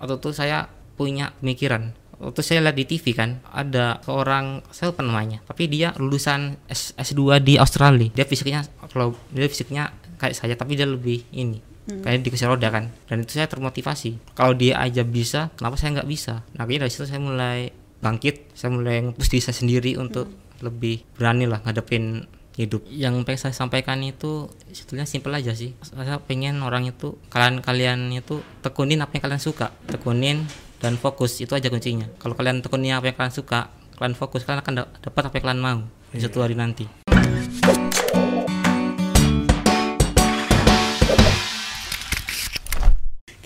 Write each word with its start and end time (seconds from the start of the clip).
waktu 0.00 0.14
itu 0.18 0.30
saya 0.32 0.68
punya 0.96 1.32
pemikiran. 1.38 1.92
Waktu 2.16 2.40
saya 2.40 2.64
lihat 2.64 2.76
di 2.80 2.88
TV 2.88 3.12
kan 3.12 3.44
ada 3.52 4.00
seorang 4.00 4.64
saya 4.72 4.88
lupa 4.88 5.04
namanya 5.04 5.44
tapi 5.44 5.68
dia 5.68 5.92
lulusan 6.00 6.56
S, 6.64 6.96
S2 6.96 7.44
di 7.44 7.60
Australia. 7.60 8.08
Dia 8.16 8.24
fisiknya 8.24 8.64
kalau 8.88 9.12
dia 9.28 9.44
fisiknya 9.44 9.92
kayak 10.16 10.32
saya 10.32 10.56
tapi 10.56 10.80
dia 10.80 10.88
lebih 10.88 11.28
ini 11.36 11.60
kayak 11.86 12.24
di 12.24 12.32
kursi 12.32 12.48
roda 12.48 12.72
kan. 12.72 12.88
Dan 13.06 13.22
itu 13.22 13.36
saya 13.36 13.46
termotivasi. 13.46 14.32
Kalau 14.32 14.56
dia 14.56 14.80
aja 14.80 15.04
bisa 15.04 15.52
kenapa 15.60 15.76
saya 15.76 16.00
nggak 16.00 16.08
bisa? 16.08 16.40
Nah 16.56 16.64
akhirnya 16.64 16.88
dari 16.88 16.92
situ 16.96 17.04
saya 17.04 17.20
mulai 17.20 17.68
bangkit 18.00 18.56
saya 18.56 18.70
mulai 18.72 18.96
ngepush 19.04 19.30
diri 19.32 19.42
saya 19.44 19.56
sendiri 19.56 19.92
untuk 19.96 20.28
lebih 20.64 21.04
berani 21.16 21.44
lah 21.44 21.60
ngadepin 21.64 22.24
hidup 22.56 22.88
yang 22.88 23.12
pengen 23.28 23.36
saya 23.36 23.52
sampaikan 23.52 24.00
itu 24.00 24.48
sebetulnya 24.72 25.04
simpel 25.04 25.36
aja 25.36 25.52
sih 25.52 25.76
saya 25.84 26.16
pengen 26.24 26.64
orang 26.64 26.88
itu 26.88 27.20
kalian 27.28 27.60
kalian 27.60 28.08
itu 28.16 28.40
tekunin 28.64 29.04
apa 29.04 29.12
yang 29.20 29.28
kalian 29.28 29.42
suka 29.44 29.76
tekunin 29.84 30.48
dan 30.80 30.96
fokus 30.96 31.36
itu 31.36 31.52
aja 31.52 31.68
kuncinya 31.68 32.08
kalau 32.16 32.32
kalian 32.32 32.64
tekunin 32.64 32.96
apa 32.96 33.12
yang 33.12 33.16
kalian 33.20 33.36
suka 33.36 33.68
kalian 34.00 34.16
fokus 34.16 34.48
kalian 34.48 34.64
akan 34.64 34.72
da- 34.72 34.92
dapat 35.04 35.22
apa 35.28 35.34
yang 35.36 35.44
kalian 35.44 35.60
mau 35.60 35.80
di 36.16 36.18
suatu 36.24 36.40
hari 36.40 36.56
nanti 36.56 36.88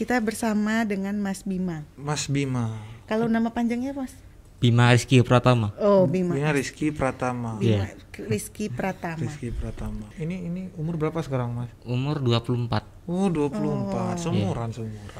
Kita 0.00 0.16
bersama 0.16 0.80
dengan 0.88 1.12
Mas 1.20 1.44
Bima. 1.44 1.84
Mas 1.92 2.24
Bima. 2.24 2.72
Kalau 3.04 3.28
nama 3.28 3.52
panjangnya 3.52 3.92
Mas? 3.92 4.16
Bima 4.60 4.92
Rizky 4.92 5.24
Pratama 5.24 5.72
Oh, 5.76 6.04
Bima. 6.04 6.36
Bima 6.36 6.52
Rizky 6.52 6.92
Pratama. 6.92 7.56
Bima 7.56 7.88
Iya. 7.88 7.96
Rizky 8.20 8.68
Pratama. 8.68 9.16
Rizky 9.16 9.48
Pratama. 9.48 10.04
Ini 10.14 10.36
ini 10.44 10.68
umur 10.76 10.94
berapa 10.94 11.16
sekarang, 11.18 11.48
Mas? 11.50 11.72
umur 11.82 12.20
24 12.20 12.84
Oh, 13.08 13.26
24. 13.26 14.20
Seumuran, 14.20 14.68
Iya. 14.68 14.76
seumuran. 14.76 15.18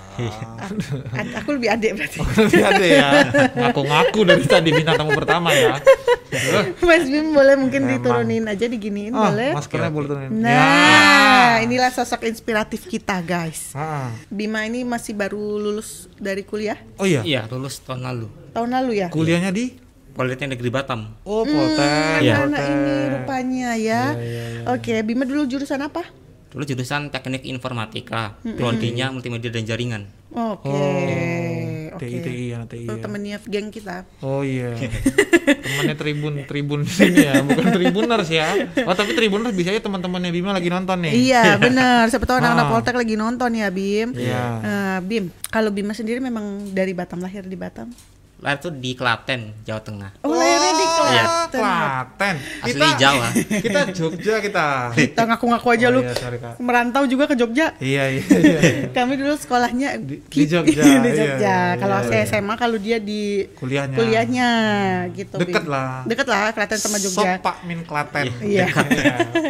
Ad- 1.11 1.35
aku 1.35 1.51
lebih 1.51 1.69
adik 1.71 1.91
berarti. 1.97 2.19
Berarti 2.23 2.61
ada 2.61 2.85
ya. 2.87 3.09
Ngaku-ngaku 3.51 4.21
dari 4.23 4.45
tadi 4.45 4.69
bintang 4.71 4.95
tamu 4.97 5.11
pertama 5.13 5.51
ya. 5.51 5.81
Mas 6.87 7.03
Bim 7.05 7.33
boleh 7.33 7.57
mungkin 7.57 7.83
Emang. 7.83 7.99
diturunin 7.99 8.45
aja 8.47 8.69
diginiin 8.69 9.11
Ah, 9.11 9.33
boleh? 9.33 9.51
maskernya 9.51 9.91
boleh 9.91 10.07
turunin. 10.07 10.31
Nah, 10.39 11.59
inilah 11.59 11.91
sosok 11.91 12.29
inspiratif 12.29 12.85
kita, 12.85 13.19
guys. 13.21 13.73
Ah. 13.73 14.13
Bima 14.29 14.63
ini 14.63 14.85
masih 14.85 15.11
baru 15.13 15.41
lulus 15.59 16.07
dari 16.15 16.45
kuliah 16.45 16.79
Oh 16.95 17.05
iya. 17.05 17.25
iya 17.25 17.49
lulus 17.49 17.81
tahun 17.81 18.05
lalu 18.05 18.29
tahun 18.51 18.71
lalu 18.73 18.93
ya. 18.97 19.09
Kuliahnya 19.09 19.51
di 19.51 19.75
Politeknik 20.11 20.55
Negeri 20.55 20.71
Batam 20.71 21.01
Oh, 21.23 21.43
Poltek. 21.43 22.21
Iya. 22.21 22.43
Anak 22.43 22.61
ini 22.63 22.95
rupanya 23.13 23.71
ya. 23.73 24.03
Iya, 24.13 24.45
Oke, 24.69 25.01
Bima 25.01 25.23
dulu 25.23 25.47
jurusan 25.47 25.81
apa? 25.81 26.03
dulu 26.51 26.67
jurusan 26.67 27.09
teknik 27.09 27.47
informatika 27.47 28.35
prodinya 28.43 29.07
multimedia 29.09 29.55
dan 29.55 29.63
jaringan 29.63 30.03
Oke. 30.29 30.67
Oh, 30.67 30.99
Oke. 31.95 32.03
TI 32.03 32.19
TI 32.19 32.45
ya, 32.51 32.67
TI 32.67 32.87
Oh, 32.87 32.99
ya. 32.99 33.01
temennya 33.01 33.39
geng 33.41 33.71
kita. 33.71 34.03
Oh 34.19 34.43
iya. 34.43 34.75
Temannya 35.63 35.95
Tribun 35.95 36.35
Tribun 36.45 36.81
di 36.83 36.91
sini 36.91 37.23
ya, 37.23 37.39
bukan 37.41 37.71
Tribuners 37.71 38.27
ya. 38.27 38.51
Oh, 38.83 38.95
tapi 38.95 39.15
Tribuners 39.15 39.53
bisa 39.53 39.71
ya 39.71 39.79
teman-temannya 39.79 40.31
Bima 40.31 40.51
lagi 40.51 40.67
nonton 40.67 40.99
nih. 41.01 41.13
Iya, 41.13 41.55
benar. 41.63 42.07
Siapa 42.07 42.25
tahu 42.25 42.39
anak-anak 42.39 42.67
Ah. 42.67 42.71
Poltek 42.73 42.97
lagi 42.97 43.15
nonton 43.15 43.51
ya, 43.53 43.71
Bim. 43.71 44.11
Iya. 44.13 44.43
Eh, 44.59 44.99
Bim, 45.03 45.25
kalau 45.47 45.71
Bima 45.71 45.93
sendiri 45.93 46.19
memang 46.19 46.43
dari 46.69 46.91
Batam 46.93 47.19
lahir 47.19 47.43
di 47.43 47.55
Batam. 47.55 47.91
Lahir 48.41 48.59
tuh 48.59 48.73
di 48.73 48.93
Klaten 48.93 49.53
Jawa 49.63 49.81
Tengah 49.81 50.11
Oh, 50.21 50.33
lahirnya 50.33 50.73
di 50.73 50.87
Iya. 51.11 51.23
Klaten. 51.23 51.61
Klaten. 51.61 52.37
asli 52.61 52.89
Jawa 52.97 53.29
Kita 53.65 53.81
Jogja 53.91 54.35
kita. 54.39 54.67
Kita 54.93 55.23
ngaku-ngaku 55.25 55.69
aja 55.71 55.87
Oh 55.89 55.93
lu. 55.93 56.01
iya, 56.01 56.13
sorry, 56.15 56.39
Kak. 56.39 56.55
Merantau 56.57 57.05
juga 57.05 57.25
ke 57.25 57.35
Jogja. 57.35 57.73
Iya 57.77 58.05
iya. 58.11 58.23
iya. 58.41 58.61
Kami 58.91 59.15
dulu 59.15 59.35
sekolahnya 59.35 59.97
Di- 59.99 60.21
di 60.23 60.45
Jogja, 60.45 60.81
di 61.05 61.09
iya, 61.09 61.13
Jogja. 61.15 61.37
iya, 61.37 61.59
kalau 61.77 61.99
iya, 61.99 62.07
saya 62.07 62.23
iya. 62.23 62.31
SMA, 62.31 62.55
kalau 62.55 62.77
dia 62.77 62.97
di 62.97 63.45
Kuliahnya. 63.55 63.97
kuliahnya 63.97 64.49
gitu. 65.13 65.37
Deket 65.37 65.65
lah. 65.67 66.05
Deket 66.05 66.27
lah, 66.27 66.51
Klaten 66.51 66.79
sama 66.79 66.97
Jogja. 66.97 67.37
Sopak 67.37 67.57
Min 67.65 67.81
Klaten. 67.83 68.25
Iya. 68.41 68.67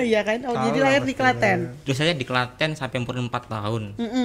Iya 0.01 0.21
kan? 0.23 0.39
Oh, 0.45 0.55
jadi 0.61 0.79
lah 0.79 0.87
lahir 0.89 1.03
di 1.05 1.15
Klaten. 1.15 1.59
terus 1.85 1.97
saya 1.97 2.11
di 2.11 2.25
Klaten 2.25 2.73
sampai 2.73 2.99
umur 2.99 3.15
4 3.17 3.31
tahun 3.47 3.83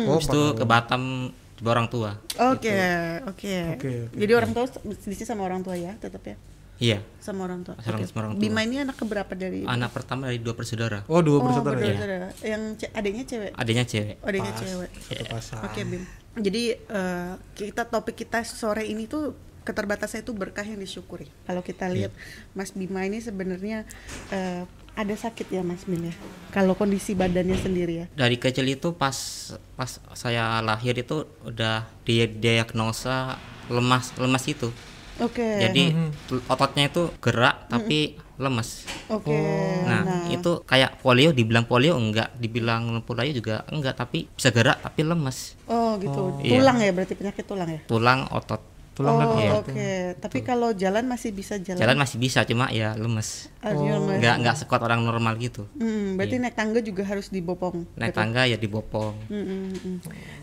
Oh, 0.07 0.17
Habis 0.17 0.27
itu 0.27 0.41
ke 0.53 0.63
Batam 0.63 1.29
orang 1.61 1.87
tua 1.87 2.19
Oke, 2.35 2.67
oke. 3.23 3.31
Oke, 3.31 3.53
oke, 3.77 3.91
Jadi 4.11 4.31
orang 4.33 4.51
tua 4.51 4.65
bisnis 4.83 5.23
sama 5.23 5.43
orang 5.43 5.61
tua 5.61 5.75
ya, 5.75 5.95
tetap 5.95 6.19
ya. 6.21 6.35
iya 6.75 6.99
Sama 7.17 7.47
orang 7.47 7.63
tua. 7.63 7.79
Sama 7.79 7.95
Oke. 7.95 8.03
sama 8.05 8.19
orang 8.21 8.31
tua. 8.35 8.41
Bima 8.41 8.59
ini 8.61 8.75
anak 8.77 8.95
keberapa 8.95 9.31
dari 9.31 9.63
anak 9.63 9.89
pertama 9.89 10.27
dari 10.27 10.43
dua 10.43 10.51
bersaudara 10.51 11.07
Oh, 11.07 11.23
dua 11.23 11.39
Oh, 11.39 11.43
bersaudara 11.43 11.79
ya. 11.79 11.87
bersaudara. 11.89 12.27
Yang 12.41 12.61
ce- 12.77 12.91
adiknya 12.91 13.23
cewek. 13.25 13.51
adanya 13.53 13.83
cewek 13.85 14.15
Oh, 14.19 14.27
adiknya 14.27 14.51
Pas. 14.51 14.59
cewek. 14.59 14.89
Satu 14.99 15.23
pasang. 15.29 15.61
Oke, 15.63 15.81
Bim. 15.83 16.03
Jadi 16.35 16.63
eh, 16.75 17.33
kita 17.53 17.87
topik 17.87 18.15
kita 18.17 18.43
sore 18.43 18.83
ini 18.83 19.07
tuh 19.07 19.31
keterbatasan 19.63 20.21
itu 20.21 20.29
berkah 20.29 20.61
yang 20.61 20.77
disyukuri. 20.77 21.31
Kalau 21.41 21.63
kita 21.63 21.87
lihat 21.87 22.11
Mas 22.51 22.69
Bima 22.69 23.01
ini 23.01 23.17
sebenarnya 23.17 23.87
eh, 24.29 24.67
ada 24.95 25.11
sakit 25.11 25.51
ya 25.51 25.59
Mas 25.59 25.83
Bim 25.83 25.99
ya. 26.01 26.15
Kalau 26.49 26.71
kondisi 26.73 27.11
badannya 27.13 27.55
sendiri 27.55 27.93
ya. 27.99 28.05
dari 28.15 28.39
kecil 28.39 28.63
itu 28.65 28.95
pas 28.95 29.15
pas 29.75 29.91
saya 30.15 30.59
lahir 30.59 30.95
itu 30.95 31.27
udah 31.43 31.83
didiagnosa 32.07 33.35
lemas 33.67 34.15
lemas 34.15 34.45
itu 34.45 34.71
Oke. 35.19 35.43
jadi 35.59 35.95
ototnya 36.47 36.87
itu 36.87 37.11
gerak 37.19 37.67
tapi 37.67 38.15
lemes 38.35 38.83
Oke. 39.07 39.31
nah, 39.87 40.27
itu 40.27 40.59
kayak 40.63 40.99
polio 40.99 41.31
dibilang 41.31 41.63
polio 41.63 41.95
enggak 41.95 42.35
dibilang 42.35 42.99
polio 43.01 43.31
juga 43.31 43.63
enggak 43.71 43.95
tapi 43.95 44.27
bisa 44.29 44.51
gerak 44.51 44.79
tapi 44.79 45.03
lemes 45.03 45.55
Oh, 45.65 45.95
gitu. 45.97 46.39
Iya. 46.43 46.59
Tulang 46.59 46.77
ya 46.77 46.91
berarti 46.91 47.13
penyakit 47.15 47.43
tulang 47.47 47.69
ya. 47.71 47.79
tulang 47.87 48.27
otot 48.29 48.59
Tulang 48.95 49.13
dan 49.13 49.27
oh, 49.27 49.35
otot. 49.35 49.75
oke. 49.75 49.91
Tapi 50.17 50.39
kalau 50.39 50.71
jalan 50.71 51.03
masih 51.03 51.29
bisa 51.29 51.59
jalan. 51.59 51.77
jalan 51.77 51.97
masih 51.99 52.15
bisa 52.15 52.41
cuma 52.41 52.71
ya 52.71 52.95
lemes 52.95 53.51
jalan. 53.59 54.15
enggak 54.15 54.35
enggak 54.39 54.55
sekuat 54.55 54.81
orang 54.81 55.03
normal 55.03 55.35
gitu 55.35 55.67
Hmm, 55.73 56.15
berarti 56.15 56.39
naik 56.39 56.55
tangga 56.55 56.79
juga 56.79 57.03
harus 57.03 57.27
dibopong. 57.27 57.83
naik 57.93 58.15
tangga 58.15 58.47
ya 58.47 58.55
dibopong 58.55 59.11
Hmm, 59.27 59.43
hmm, 59.43 59.67
hmm. 59.75 59.97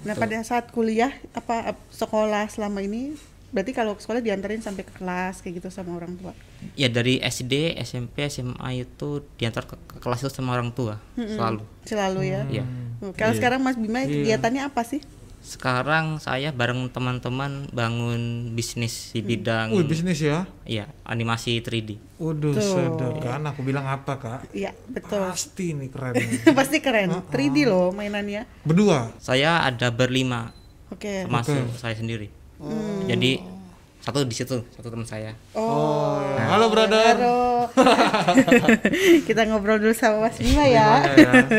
Nah, 0.04 0.14
pada 0.14 0.36
saat 0.42 0.68
kuliah 0.68 1.16
apa 1.32 1.72
ap- 1.72 1.86
sekolah 1.88 2.44
selama 2.46 2.80
ini 2.80 3.16
berarti 3.48 3.72
kalau 3.72 3.92
ke 3.92 4.00
sekolah 4.00 4.20
diantarin 4.20 4.60
sampai 4.60 4.80
ke 4.82 4.92
kelas 4.92 5.40
kayak 5.40 5.60
gitu 5.60 5.68
sama 5.68 5.92
orang 5.94 6.12
tua. 6.14 6.32
ya 6.74 6.86
dari 6.86 7.20
SD 7.20 7.76
SMP 7.78 8.24
SMA 8.26 8.68
itu 8.78 9.08
diantar 9.34 9.64
ke, 9.64 9.76
ke 9.82 9.96
kelas 9.98 10.20
itu 10.20 10.30
sama 10.30 10.52
orang 10.52 10.68
tua 10.70 11.00
selalu 11.14 11.64
Selalu 11.82 12.20
ya. 12.26 12.40
Iya. 12.46 12.64
Hmm, 12.98 13.12
Kalau 13.12 13.32
sekarang 13.34 13.60
Mas 13.60 13.74
Bima 13.74 14.00
kegiatannya 14.02 14.62
apa 14.62 14.82
sih? 14.82 15.00
Sekarang 15.42 16.22
saya 16.22 16.54
bareng 16.54 16.88
teman-teman 16.94 17.66
bangun 17.74 18.54
bisnis 18.54 19.10
di 19.10 19.20
bidang 19.26 19.74
Wih, 19.74 19.82
bisnis 19.82 20.22
ya. 20.22 20.46
ya 20.62 20.86
animasi 21.02 21.58
3D 21.58 21.98
Waduh, 22.22 22.54
sedap 22.54 23.18
kan. 23.18 23.42
Aku 23.50 23.66
bilang 23.66 23.82
apa, 23.82 24.14
Kak? 24.14 24.54
Iya, 24.54 24.70
betul. 24.86 25.26
Pasti 25.26 25.74
nih 25.74 25.90
keren. 25.90 26.14
Pasti 26.62 26.78
keren. 26.78 27.10
3D 27.34 27.66
loh 27.66 27.90
mainannya. 27.90 28.46
Berdua. 28.62 29.10
saya 29.18 29.66
ada 29.66 29.90
berlima 29.90 30.54
Oke. 30.94 31.26
termasuk 31.26 31.74
saya 31.74 31.98
sendiri 31.98 32.30
jadi 33.10 33.42
satu 34.02 34.26
di 34.26 34.34
situ 34.34 34.66
satu 34.68 34.90
teman 34.90 35.06
saya 35.06 35.30
Oh. 35.54 36.18
Halo, 36.34 36.68
brother. 36.68 37.14
Halo. 37.14 37.70
Kita 39.28 39.46
ngobrol 39.46 39.78
dulu 39.78 39.94
sama 39.94 40.26
Mas 40.26 40.36
Bima 40.36 40.66
ya. 40.66 41.00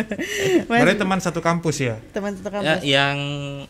Mas, 0.69 0.79
Berarti 0.83 0.99
teman 0.99 1.19
satu 1.19 1.39
kampus 1.39 1.77
ya? 1.79 1.95
teman 2.11 2.35
satu 2.35 2.51
ya, 2.51 2.53
kampus. 2.77 2.83
yang 2.83 3.17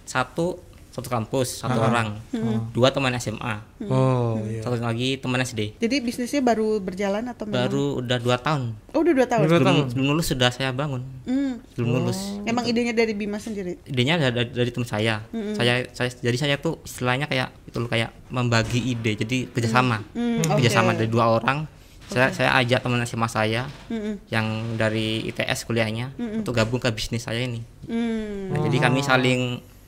satu 0.03 0.57
satu 0.93 1.09
kampus 1.09 1.59
satu 1.59 1.73
orang 1.75 2.21
dua 2.69 2.87
teman 2.87 3.09
SMA 3.15 3.65
Oh, 3.83 4.37
iya. 4.39 4.61
satu 4.61 4.77
lagi 4.77 5.17
teman 5.17 5.41
SD 5.41 5.75
Jadi 5.75 5.95
bisnisnya 5.99 6.39
baru 6.39 6.77
berjalan 6.77 7.25
atau 7.25 7.43
memang? 7.43 7.65
baru 7.65 7.85
udah 7.97 8.17
dua 8.17 8.37
tahun 8.37 8.77
Oh, 8.89 9.01
udah 9.01 9.09
dua 9.11 9.25
tahun. 9.25 9.41
Dua 9.41 9.49
belum, 9.51 9.65
tahun. 9.65 9.83
sebelum 9.89 10.05
lulus 10.07 10.27
sudah 10.27 10.49
saya 10.49 10.69
bangun 10.69 11.01
Hmm. 11.25 11.57
belum 11.73 11.89
lulus 11.95 12.37
Emang 12.43 12.63
idenya 12.63 12.93
dari 12.93 13.11
Bima 13.11 13.35
sendiri. 13.35 13.81
idenya 13.83 14.21
dari, 14.21 14.45
dari 14.47 14.69
teman 14.69 14.85
saya. 14.85 15.25
saya 15.51 15.89
saya 15.89 16.09
jadi 16.13 16.37
saya 16.37 16.55
tuh 16.55 16.77
istilahnya 16.79 17.25
kayak 17.25 17.49
itu 17.65 17.77
kayak 17.83 18.13
membagi 18.29 18.79
ide 18.79 19.17
jadi 19.17 19.49
kerjasama 19.49 20.05
Hmm, 20.13 20.45
kerjasama 20.47 20.93
oke. 20.93 20.97
dari 20.99 21.09
dua 21.09 21.25
orang 21.33 21.65
saya 22.05 22.29
saya 22.29 22.53
ajak 22.55 22.79
teman 22.79 23.01
SMA 23.01 23.25
saya 23.25 23.65
Mm-mm. 23.87 24.21
yang 24.27 24.45
dari 24.75 25.25
ITS 25.25 25.65
kuliahnya 25.65 26.13
untuk 26.37 26.53
gabung 26.53 26.77
ke 26.77 26.87
bisnis 26.89 27.25
saya 27.25 27.41
ini 27.41 27.65
Hmm. 27.83 28.53
Nah, 28.53 28.59
jadi 28.61 28.77
kami 28.79 29.01
saling 29.01 29.41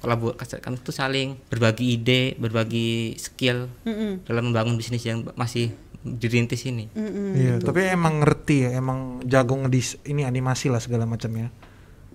kolabor 0.06 0.31
kami 0.38 0.78
tuh 0.80 0.94
saling 0.94 1.36
berbagi 1.46 1.86
ide 1.92 2.22
berbagi 2.36 2.88
skill 3.16 3.66
Mm-mm. 3.81 4.24
dalam 4.24 4.48
membangun 4.48 4.75
bisnis 4.75 5.02
yang 5.02 5.25
masih 5.34 5.74
dirintis 6.00 6.62
ini 6.63 6.86
Mm-mm. 6.88 7.34
Iya, 7.34 7.54
tapi 7.60 7.81
emang 7.84 8.22
ngerti 8.22 8.56
ya, 8.62 8.78
emang 8.78 9.00
jago 9.25 9.57
ngedis 9.57 9.98
ini 10.06 10.22
animasi 10.22 10.69
lah 10.69 10.78
segala 10.78 11.04
macam 11.04 11.34
ya. 11.34 11.50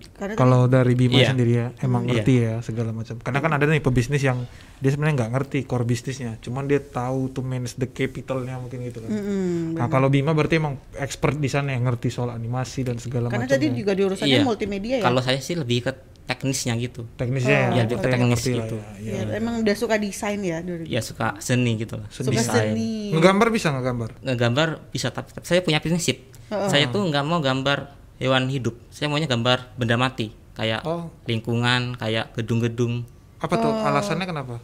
Karena 0.01 0.33
Kalau 0.33 0.65
dari 0.65 0.95
Bima 0.95 1.13
Iya. 1.15 1.29
sendiri 1.29 1.51
ya, 1.51 1.67
emang 1.77 2.01
Iya. 2.01 2.09
ngerti 2.15 2.33
ya 2.39 2.53
segala 2.61 2.89
macam. 2.89 3.19
Karena 3.19 3.37
kan 3.37 3.51
ada 3.51 3.65
nih 3.65 3.77
pebisnis 3.79 4.17
yang 4.19 4.49
dia 4.75 4.89
sebenarnya 4.89 5.15
nggak 5.19 5.31
ngerti 5.31 5.59
core 5.63 5.83
bisnisnya, 5.83 6.39
cuman 6.39 6.65
dia 6.65 6.79
tahu 6.79 7.29
to 7.29 7.41
manage 7.41 7.75
the 7.75 7.85
capitalnya 7.85 8.57
mungkin 8.57 8.81
gitu 8.81 8.97
kan. 8.97 9.11
Mm-mm. 9.11 9.75
Nah 9.75 9.85
kalau 9.87 10.07
Bima 10.07 10.31
berarti 10.31 10.57
emang 10.57 10.81
expert 10.95 11.35
di 11.35 11.45
sana 11.45 11.75
yang 11.75 11.83
ngerti 11.83 12.09
soal 12.09 12.31
animasi 12.31 12.81
dan 12.81 12.97
segala 12.97 13.27
Karena 13.27 13.45
macam. 13.45 13.53
tadi 13.53 13.67
ya. 13.67 13.73
juga 13.75 13.91
diurusannya 13.93 14.31
Iya. 14.31 14.41
multimedia 14.41 14.95
ya. 14.97 15.03
kalau 15.03 15.19
saya 15.19 15.37
sih 15.37 15.53
lebih 15.53 15.83
ke 15.83 15.91
teknisnya 16.23 16.73
gitu. 16.75 17.03
Teknisnya 17.13 17.49
Iya, 17.51 17.59
ya, 17.59 17.83
lebih 17.83 17.91
ke 17.91 17.95
kita 17.97 18.07
teknis 18.09 18.29
ngerti 18.31 18.51
lah 18.51 18.57
gitu. 18.61 18.77
ya, 18.77 18.91
ya. 19.01 19.21
Ya, 19.21 19.35
emang 19.35 19.55
udah 19.59 19.75
suka 19.75 19.95
desain 19.95 20.39
ya 20.39 20.57
dari 20.59 20.85
ya 20.85 21.01
suka 21.01 21.35
seni 21.37 21.75
gitu 21.75 21.95
lah 21.95 22.07
suka 22.07 22.29
Desain. 22.29 22.71
seni. 22.71 23.11
ngegambar 23.11 23.47
bisa 23.49 23.67
ngegambar? 23.69 24.09
Ngegambar 24.21 24.67
bisa 24.89 25.07
tapi, 25.09 25.29
tapi 25.31 25.45
saya 25.45 25.59
punya 25.59 25.77
prinsip. 25.77 26.17
Saya 26.49 26.87
tuh 26.87 27.03
nggak 27.03 27.23
mau 27.23 27.39
gambar 27.39 27.89
hewan 28.17 28.47
hidup. 28.47 28.75
Saya 28.89 29.07
maunya 29.07 29.25
gambar 29.25 29.71
benda 29.75 29.95
mati 29.95 30.29
kayak 30.51 30.83
Oh. 30.83 31.07
lingkungan 31.25 31.95
kayak 31.95 32.31
gedung-gedung. 32.33 33.03
Apa 33.37 33.55
tuh? 33.55 33.71
Alasannya 33.71 34.25
kenapa? 34.25 34.55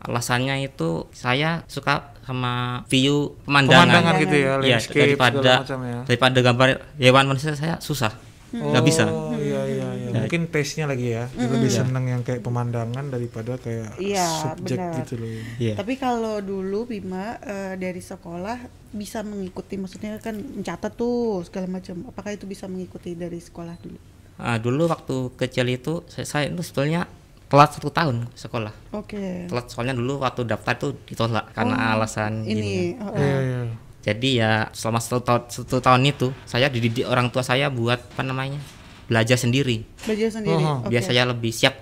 Alasannya 0.00 0.60
itu 0.62 1.08
saya 1.10 1.64
suka 1.64 2.12
sama 2.20 2.84
view 2.86 3.32
pemandangan, 3.42 3.88
pemandangan 3.88 4.14
gitu 4.18 4.36
ya 4.36 4.52
Iya, 4.60 4.76
landscape 4.76 5.00
daripada 5.02 5.52
ya. 5.64 6.00
daripada 6.04 6.38
gambar 6.40 6.68
hewan 6.98 7.24
manusia 7.26 7.52
saya 7.52 7.76
susah. 7.78 8.12
Nggak 8.52 8.84
bisa 8.84 9.04
Oh 9.04 9.32
iya 9.34 9.64
iya 9.64 9.82
iya. 9.82 9.83
Mungkin 10.22 10.40
taste-nya 10.46 10.86
lagi 10.86 11.10
ya. 11.10 11.26
Dia 11.34 11.48
Lebih 11.50 11.70
seneng 11.72 12.04
yang 12.06 12.22
kayak 12.22 12.46
pemandangan 12.46 13.10
daripada 13.10 13.58
kayak 13.58 13.98
Iya, 13.98 14.26
subjek 14.46 14.78
benar. 14.78 14.98
gitu 15.02 15.14
loh. 15.18 15.28
Iya. 15.58 15.74
Tapi 15.74 15.94
kalau 15.98 16.38
dulu 16.38 16.86
Bima 16.86 17.34
eh, 17.42 17.74
dari 17.74 17.98
sekolah 17.98 18.58
bisa 18.94 19.26
mengikuti 19.26 19.74
maksudnya 19.74 20.22
kan 20.22 20.38
mencatat 20.38 20.92
tuh 20.94 21.42
segala 21.42 21.66
macam. 21.66 22.06
Apakah 22.06 22.30
itu 22.32 22.46
bisa 22.46 22.70
mengikuti 22.70 23.18
dari 23.18 23.42
sekolah 23.42 23.74
dulu? 23.82 23.98
Ah, 24.34 24.58
dulu 24.58 24.90
waktu 24.90 25.30
kecil 25.38 25.66
itu 25.70 26.02
saya, 26.10 26.26
saya 26.26 26.44
itu 26.50 26.58
sebetulnya 26.62 27.06
telat 27.44 27.70
satu 27.70 27.86
tahun 27.86 28.26
sekolah 28.34 28.74
Oke. 28.98 29.46
telat 29.46 29.70
soalnya 29.70 29.94
dulu 29.94 30.18
waktu 30.18 30.42
daftar 30.42 30.74
itu 30.74 30.88
ditolak 31.06 31.54
karena 31.54 31.94
alasan 31.94 32.42
gini 32.42 32.98
kan. 32.98 33.04
Ini 33.04 33.04
oh, 33.04 33.14
Iya 33.14 33.38
iya. 33.46 33.60
jadi 34.02 34.30
ya 34.34 34.52
selama 34.74 34.98
satu 34.98 35.22
tahun 35.22 35.42
satu 35.52 35.78
tahun 35.78 36.02
itu 36.02 36.26
saya 36.50 36.66
dididik 36.66 37.06
orang 37.06 37.30
tua 37.30 37.46
saya 37.46 37.70
buat 37.70 38.00
apa 38.00 38.26
namanya 38.26 38.58
belajar 39.04 39.36
sendiri 39.36 39.84
belajar 40.02 40.28
sendiri. 40.40 40.62
Oh, 40.62 40.80
Oke. 40.80 40.92
biar 40.92 41.02
saya 41.02 41.22
lebih 41.24 41.52
siap 41.52 41.74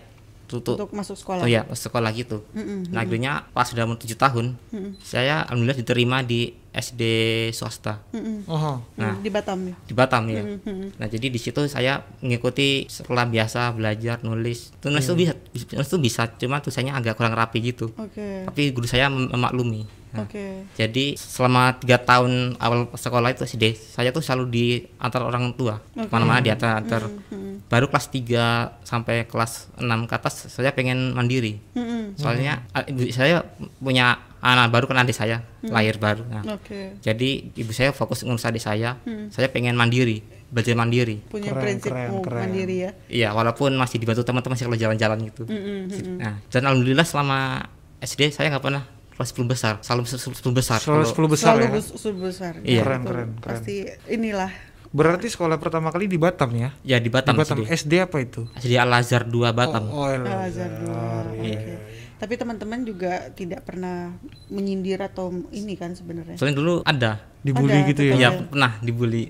tutup 0.47 0.77
Untuk 0.77 0.93
masuk 0.93 1.17
sekolah. 1.17 1.43
Oh 1.43 1.49
ya, 1.49 1.65
sekolah 1.65 2.13
gitu. 2.13 2.45
Nah, 2.93 3.01
akhirnya 3.01 3.49
pas 3.57 3.65
sudah 3.65 3.89
umur 3.89 3.97
tujuh 3.97 4.21
tahun, 4.21 4.53
saya 5.01 5.49
alhamdulillah 5.49 5.81
diterima 5.81 6.21
di 6.21 6.53
SD 6.69 7.03
swasta. 7.57 8.05
Oh. 8.45 8.85
Hmm, 9.01 9.17
di 9.25 9.33
Batam 9.33 9.73
ya. 9.73 9.75
di 9.81 9.95
Batam 9.97 10.29
ya. 10.29 10.45
Nah, 11.01 11.09
jadi 11.09 11.33
di 11.33 11.41
situ 11.41 11.65
saya 11.73 12.05
mengikuti 12.21 12.85
sekolah 12.85 13.33
biasa, 13.33 13.73
belajar 13.73 14.21
nulis. 14.21 14.77
Tulis 14.77 15.01
itu 15.01 15.15
bisa, 15.17 15.33
nulis 15.73 15.89
itu 15.89 15.99
bisa, 15.99 16.23
cuma 16.37 16.61
tulisannya 16.61 16.93
agak 16.93 17.17
kurang 17.17 17.33
rapi 17.33 17.73
gitu. 17.73 17.89
Oke. 17.97 18.45
Tapi 18.45 18.63
guru 18.77 18.85
saya 18.85 19.09
mem- 19.09 19.33
memaklumi. 19.33 19.89
Nah, 20.13 20.29
Oke. 20.29 20.69
Jadi 20.77 21.17
selama 21.17 21.73
tiga 21.81 21.97
tahun 21.97 22.61
awal 22.61 22.93
sekolah 22.93 23.33
itu 23.33 23.49
SD, 23.49 23.73
saya 23.97 24.13
tuh 24.13 24.21
selalu 24.21 24.45
di 24.53 24.67
antar 25.01 25.25
orang 25.25 25.57
tua, 25.57 25.81
mana-mana 26.13 26.45
di 26.45 26.53
antar 26.53 26.85
antar. 26.85 27.09
Baru 27.73 27.89
kelas 27.89 28.13
3 28.13 28.85
sampai 28.85 29.25
kelas 29.25 29.73
6 29.81 29.89
ke 30.05 30.13
atas 30.13 30.53
saya 30.53 30.77
pengen 30.77 31.17
mandiri. 31.17 31.57
Mm-mm. 31.73 32.21
Soalnya 32.21 32.61
ah, 32.77 32.85
ibu 32.85 33.09
saya 33.09 33.41
punya 33.81 34.21
anak 34.45 34.69
baru 34.69 34.85
kan 34.85 35.01
adik 35.01 35.17
saya 35.17 35.41
lahir 35.65 35.97
baru. 35.97 36.29
Nah, 36.29 36.61
Oke. 36.61 37.01
jadi 37.01 37.31
ibu 37.57 37.73
saya 37.73 37.97
fokus 37.97 38.21
ngurus 38.21 38.45
adik 38.45 38.61
saya. 38.61 39.01
Saya 39.33 39.49
pengen 39.49 39.81
mandiri, 39.81 40.21
belajar 40.53 40.77
mandiri. 40.77 41.25
Punya 41.25 41.57
Keren, 41.57 41.63
prinsip 41.65 41.89
keren, 41.89 42.09
mau 42.13 42.21
keren. 42.21 42.53
mandiri 42.53 42.77
ya. 42.85 42.91
Iya, 43.09 43.29
walaupun 43.33 43.73
masih 43.81 43.97
dibantu 43.97 44.29
teman-teman 44.29 44.61
sih 44.61 44.69
kalau 44.69 44.77
jalan-jalan 44.77 45.19
gitu. 45.33 45.49
Mm-mm, 45.49 45.89
mm-mm. 45.89 46.17
Nah, 46.21 46.37
dan 46.53 46.63
alhamdulillah 46.69 47.07
selama 47.09 47.65
SD 48.03 48.29
saya 48.29 48.53
nggak 48.53 48.61
pernah 48.61 48.85
kelas 49.23 49.31
10 49.33 49.47
besar, 49.47 49.75
selalu 49.79 50.03
10 50.03 50.51
besar. 50.51 50.79
Selalu 50.79 50.99
Kalau- 50.99 51.15
10 51.15 51.29
besar 51.31 51.47
Selalu 51.49 51.63
ya. 51.63 51.71
besar. 52.19 52.53
Iya. 52.59 52.75
Ya, 52.75 52.83
Keren, 52.83 53.03
keren, 53.03 53.29
keren. 53.39 53.55
Pasti 53.55 53.75
inilah. 54.09 54.51
Berarti 54.93 55.25
sekolah 55.25 55.57
pertama 55.57 55.89
kali 55.89 56.05
di 56.05 56.21
Batam 56.21 56.53
ya? 56.53 56.69
Ya 56.85 56.99
di 56.99 57.07
Di 57.07 57.09
Batam, 57.09 57.33
Batam 57.33 57.65
SD. 57.65 57.71
SD 57.71 57.93
apa 58.03 58.19
itu? 58.21 58.45
SD 58.59 58.77
Al 58.77 58.93
Azhar 58.93 59.25
2 59.25 59.49
Batam. 59.51 59.89
Oh, 59.89 60.05
El 60.05 60.21
Al 60.23 60.51
Azhar 60.51 60.69
dua. 60.69 61.33
Iya. 61.39 61.57
Oke. 61.57 61.75
Tapi 62.19 62.35
teman-teman 62.37 62.85
juga 62.85 63.33
tidak 63.33 63.65
pernah 63.65 64.15
menyindir 64.47 65.01
atau 65.01 65.33
ini 65.51 65.75
kan 65.75 65.91
sebenarnya. 65.91 66.37
Soalnya 66.37 66.55
dulu 66.55 66.75
ada, 66.85 67.19
Dibully 67.41 67.75
Ada, 67.75 67.89
gitu 67.89 68.03
ya? 68.05 68.15
ya 68.15 68.29
ada. 68.31 68.47
pernah 68.47 68.73
dibully. 68.79 69.27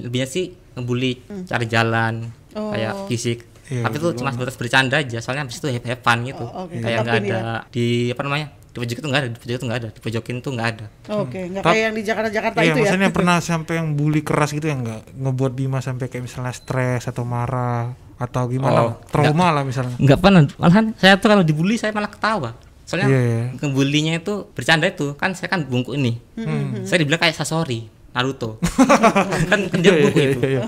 Lebihnya 0.00 0.24
sih 0.24 0.46
ngebully 0.72 1.20
cari 1.44 1.66
jalan, 1.66 2.32
Oh. 2.54 2.72
kayak 2.72 3.04
fisik. 3.06 3.49
Iya, 3.70 3.82
Tapi 3.86 3.94
itu 3.96 4.08
cuma 4.14 4.30
sebatas 4.30 4.54
bercanda 4.54 4.98
aja, 4.98 5.18
soalnya 5.18 5.46
habis 5.46 5.56
itu 5.56 5.66
have, 5.66 5.86
have 5.86 6.02
fun 6.02 6.18
gitu. 6.22 6.42
Oh, 6.42 6.66
oke. 6.66 6.74
Kayak 6.74 6.98
nggak 7.00 7.18
ada 7.22 7.38
di 7.68 7.86
apa 8.10 8.22
namanya? 8.22 8.46
Di 8.66 8.76
pojok 8.76 8.96
itu 8.98 9.06
nggak 9.06 9.20
ada, 9.20 9.28
di 9.28 9.38
pojok 9.38 9.54
itu 9.54 9.64
nggak 9.64 9.78
ada, 9.78 9.88
di 9.88 10.00
pojokin 10.00 10.36
tuh 10.38 10.50
nggak 10.52 10.68
ada. 10.68 10.86
Oke, 11.16 11.40
nggak 11.48 11.62
Tap- 11.62 11.70
kayak 11.70 11.82
yang 11.82 11.94
di 11.94 12.02
Jakarta-Jakarta 12.02 12.58
Iya, 12.58 12.66
itu 12.66 12.70
ya. 12.70 12.82
maksudnya 12.84 13.10
pernah 13.18 13.36
sampai 13.40 13.72
yang 13.76 13.88
bully 13.94 14.20
keras 14.20 14.50
gitu 14.50 14.62
ya 14.64 14.74
enggak 14.74 15.06
ngebuat 15.12 15.52
Bima 15.52 15.78
sampai 15.78 16.06
kayak 16.06 16.26
misalnya 16.26 16.50
stres 16.50 17.02
atau 17.04 17.22
marah 17.22 17.90
atau 18.16 18.42
gimana? 18.46 18.78
Oh, 18.84 18.92
Trauma 19.06 19.50
lah 19.50 19.62
misalnya. 19.62 19.94
Nggak 19.96 20.18
pernah, 20.18 20.42
malahan 20.56 20.94
saya 20.94 21.14
tuh 21.16 21.28
kalau 21.28 21.42
dibully 21.42 21.74
saya 21.74 21.90
malah 21.90 22.10
ketawa. 22.10 22.50
Soalnya 22.84 23.06
Iya, 23.06 23.20
iya. 23.20 23.42
ngebulinya 23.56 24.12
itu 24.16 24.50
bercanda 24.50 24.82
itu 24.84 25.14
kan 25.14 25.30
saya 25.32 25.46
kan 25.46 25.62
bungkuk 25.62 25.94
ini. 25.94 26.18
Hmm. 26.34 26.82
Saya 26.82 26.98
dibilang 27.00 27.18
kayak 27.18 27.34
Sasori, 27.34 27.86
Naruto. 28.10 28.58
kan 29.50 29.60
kan 29.70 29.78
dia 29.78 29.92
bungkuk 30.02 30.18
itu. 30.18 30.40
Iya, 30.50 30.60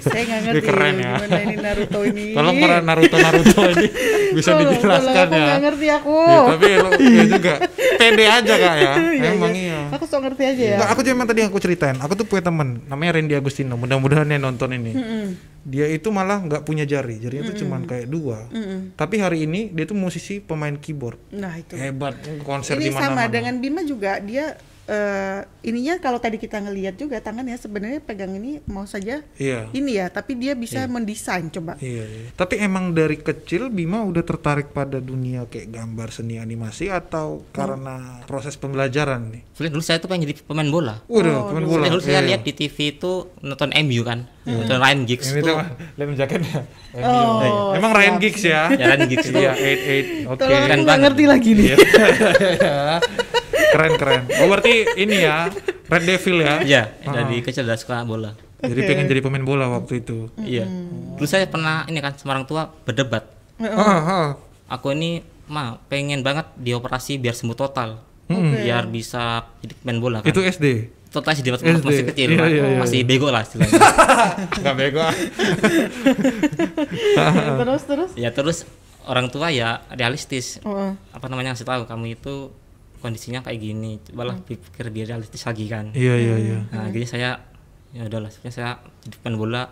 Saya 0.00 0.22
nggak 0.24 0.40
ngerti 0.48 0.60
keren 0.64 0.94
ya. 0.96 1.12
gimana 1.20 1.38
ini 1.44 1.56
Naruto 1.60 1.98
ini. 2.02 2.24
Tolong 2.32 2.56
para 2.56 2.76
Naruto 2.80 3.16
Naruto 3.20 3.60
ini 3.68 3.86
bisa 4.32 4.50
Tolong, 4.56 4.72
dijelaskan 4.72 5.26
tolong, 5.28 5.44
ya. 5.44 5.54
ngerti 5.60 5.86
aku. 5.92 6.16
Ya, 6.18 6.40
tapi 6.48 6.66
lo 6.72 6.88
ya 6.96 7.24
juga 7.28 7.52
pede 8.00 8.24
aja 8.24 8.54
kak 8.56 8.74
ya. 8.80 8.92
Emang 9.28 9.52
iya. 9.52 9.78
Aku 9.92 10.04
so 10.08 10.16
ngerti 10.18 10.42
aja 10.44 10.64
ya. 10.64 10.76
Nggak, 10.80 10.88
aku 10.88 11.00
cuma 11.04 11.24
tadi 11.28 11.38
yang 11.44 11.50
aku 11.52 11.60
ceritain. 11.60 11.96
Aku 12.00 12.12
tuh 12.16 12.24
punya 12.24 12.42
temen 12.48 12.68
namanya 12.88 13.20
Randy 13.20 13.34
Agustino. 13.36 13.76
Mudah-mudahan 13.76 14.24
dia 14.24 14.40
nonton 14.40 14.72
ini. 14.72 14.92
Dia 15.68 15.84
itu 15.84 16.08
malah 16.08 16.40
nggak 16.40 16.64
punya 16.64 16.88
jari. 16.88 17.20
Jarinya 17.20 17.52
tuh 17.52 17.60
cuman 17.60 17.84
kayak 17.84 18.08
dua. 18.08 18.48
Tapi 18.96 19.20
hari 19.20 19.44
ini 19.44 19.68
dia 19.68 19.84
tuh 19.84 20.00
musisi 20.00 20.40
pemain 20.40 20.72
keyboard. 20.72 21.20
Nah 21.28 21.60
itu. 21.60 21.76
Hebat 21.76 22.16
konser 22.40 22.80
ini 22.80 22.88
di 22.88 22.96
sama 22.96 23.20
mana-mana. 23.20 23.28
dengan 23.28 23.54
Bima 23.60 23.84
juga 23.84 24.16
dia 24.16 24.56
eh, 24.88 25.38
ininya 25.62 25.94
kalau 25.98 26.16
tadi 26.16 26.36
kita 26.36 26.58
ngelihat 26.58 26.96
juga 26.96 27.18
tangannya 27.18 27.54
sebenarnya 27.54 28.00
pegang 28.00 28.32
ini 28.32 28.64
mau 28.64 28.82
saja 28.82 29.20
Iya. 29.36 29.68
ini 29.70 29.94
ya 29.94 30.08
tapi 30.08 30.32
dia 30.32 30.52
bisa 30.52 30.84
mendesain 30.86 31.46
coba 31.46 31.76
Iya, 31.78 32.04
iya. 32.04 32.26
Tapi 32.32 32.56
emang 32.58 32.90
dari 32.90 33.16
kecil 33.16 33.68
Bima 33.68 34.00
udah 34.00 34.22
tertarik 34.22 34.70
pada 34.70 34.98
dunia 34.98 35.44
kayak 35.44 35.68
gambar 35.70 36.08
seni 36.08 36.36
animasi 36.36 36.88
atau 36.88 37.44
karena 37.50 38.24
proses 38.24 38.56
pembelajaran 38.56 39.28
nih? 39.28 39.42
Soalnya 39.52 39.72
dulu 39.72 39.84
saya 39.84 39.98
tuh 39.98 40.08
pengen 40.08 40.24
jadi 40.24 40.40
pemain 40.40 40.66
bola. 40.66 41.04
Waduh, 41.04 41.52
pemain 41.52 41.66
bola. 41.66 41.84
Dulu 41.86 42.00
saya 42.00 42.10
Iya, 42.10 42.18
iya. 42.18 42.28
lihat 42.30 42.42
di 42.42 42.52
TV 42.54 42.76
itu 42.90 43.12
nonton 43.38 43.68
MU 43.76 44.00
kan, 44.02 44.24
nonton 44.42 44.76
Ryan 44.76 45.00
Giggs 45.04 45.28
Ini 45.28 45.40
tuh. 45.42 45.56
lem 45.94 46.10
jaketnya. 46.14 46.64
Oh, 46.96 47.74
Emang 47.74 47.92
Ryan 47.92 48.16
Giggs 48.16 48.42
ya? 48.42 48.72
Ya, 48.72 48.84
Ryan 48.88 49.04
Giggs 49.06 49.28
tuh. 49.28 49.36
Iya, 49.38 49.52
88. 49.52 50.32
Oke. 50.32 50.46
Nggak 50.48 50.78
banget. 50.80 50.98
ngerti 51.04 51.24
lagi 51.26 51.50
nih 51.52 51.66
keren 53.68 53.92
keren. 53.96 54.22
Oh 54.40 54.46
berarti 54.48 54.72
ini 54.96 55.16
ya 55.22 55.48
Red 55.88 56.04
Devil 56.04 56.36
ya? 56.42 56.54
Iya, 56.60 56.82
dari 57.00 57.40
kecil 57.40 57.64
udah 57.64 57.78
suka 57.78 58.04
bola. 58.04 58.34
Jadi 58.58 58.80
pengen 58.82 59.06
jadi 59.06 59.22
pemain 59.22 59.44
bola 59.46 59.70
waktu 59.70 60.02
itu. 60.02 60.26
Iya. 60.36 60.66
Dulu 61.14 61.24
saya 61.24 61.46
pernah 61.46 61.86
ini 61.86 62.02
kan 62.02 62.18
sama 62.18 62.34
orang 62.34 62.46
tua 62.46 62.66
berdebat. 62.82 63.30
Ah, 63.62 64.02
ah. 64.02 64.28
Aku 64.68 64.90
ini 64.90 65.22
mah 65.46 65.78
pengen 65.86 66.20
banget 66.20 66.50
dioperasi 66.58 67.16
biar 67.16 67.38
sembuh 67.38 67.54
total. 67.54 68.02
Oke. 68.28 68.66
Biar 68.66 68.84
bisa 68.90 69.46
jadi 69.62 69.72
pemain 69.78 69.98
bola 70.02 70.18
kan. 70.20 70.28
Itu 70.28 70.42
SD. 70.42 70.98
total 71.08 71.32
sih 71.32 71.40
di 71.40 71.48
waktu 71.48 71.64
SD. 71.64 71.84
masih 71.88 72.04
kecil, 72.12 72.28
Iya, 72.36 72.44
iya, 72.52 72.64
iya, 72.68 72.78
masih 72.84 73.00
iya. 73.00 73.08
bego 73.08 73.32
lah 73.32 73.40
istilahnya. 73.40 73.80
Gak 74.60 74.74
bego. 74.76 75.00
ah. 75.00 75.14
terus 77.64 77.82
terus 77.88 78.10
ya 78.12 78.28
terus 78.28 78.68
orang 79.08 79.32
tua 79.32 79.48
ya 79.48 79.80
realistis. 79.88 80.60
oh, 80.68 80.92
Apa 81.16 81.32
namanya 81.32 81.56
ngasih 81.56 81.64
tahu 81.64 81.88
kamu 81.88 82.12
itu 82.12 82.52
kondisinya 82.98 83.40
kayak 83.40 83.58
gini. 83.58 84.02
Cobalah 84.04 84.36
pikir 84.42 84.90
biar 84.90 85.06
realistis 85.16 85.42
lagi 85.46 85.64
kan. 85.66 85.90
Iya 85.94 86.14
iya 86.18 86.36
iya. 86.38 86.58
Nah, 86.70 86.86
jadi 86.90 87.06
saya 87.06 87.30
ya 87.90 88.04
udahlah, 88.04 88.28
sebenarnya 88.28 88.54
saya 88.54 88.70
jadi 89.06 89.16
pemain 89.22 89.36
bola 89.38 89.62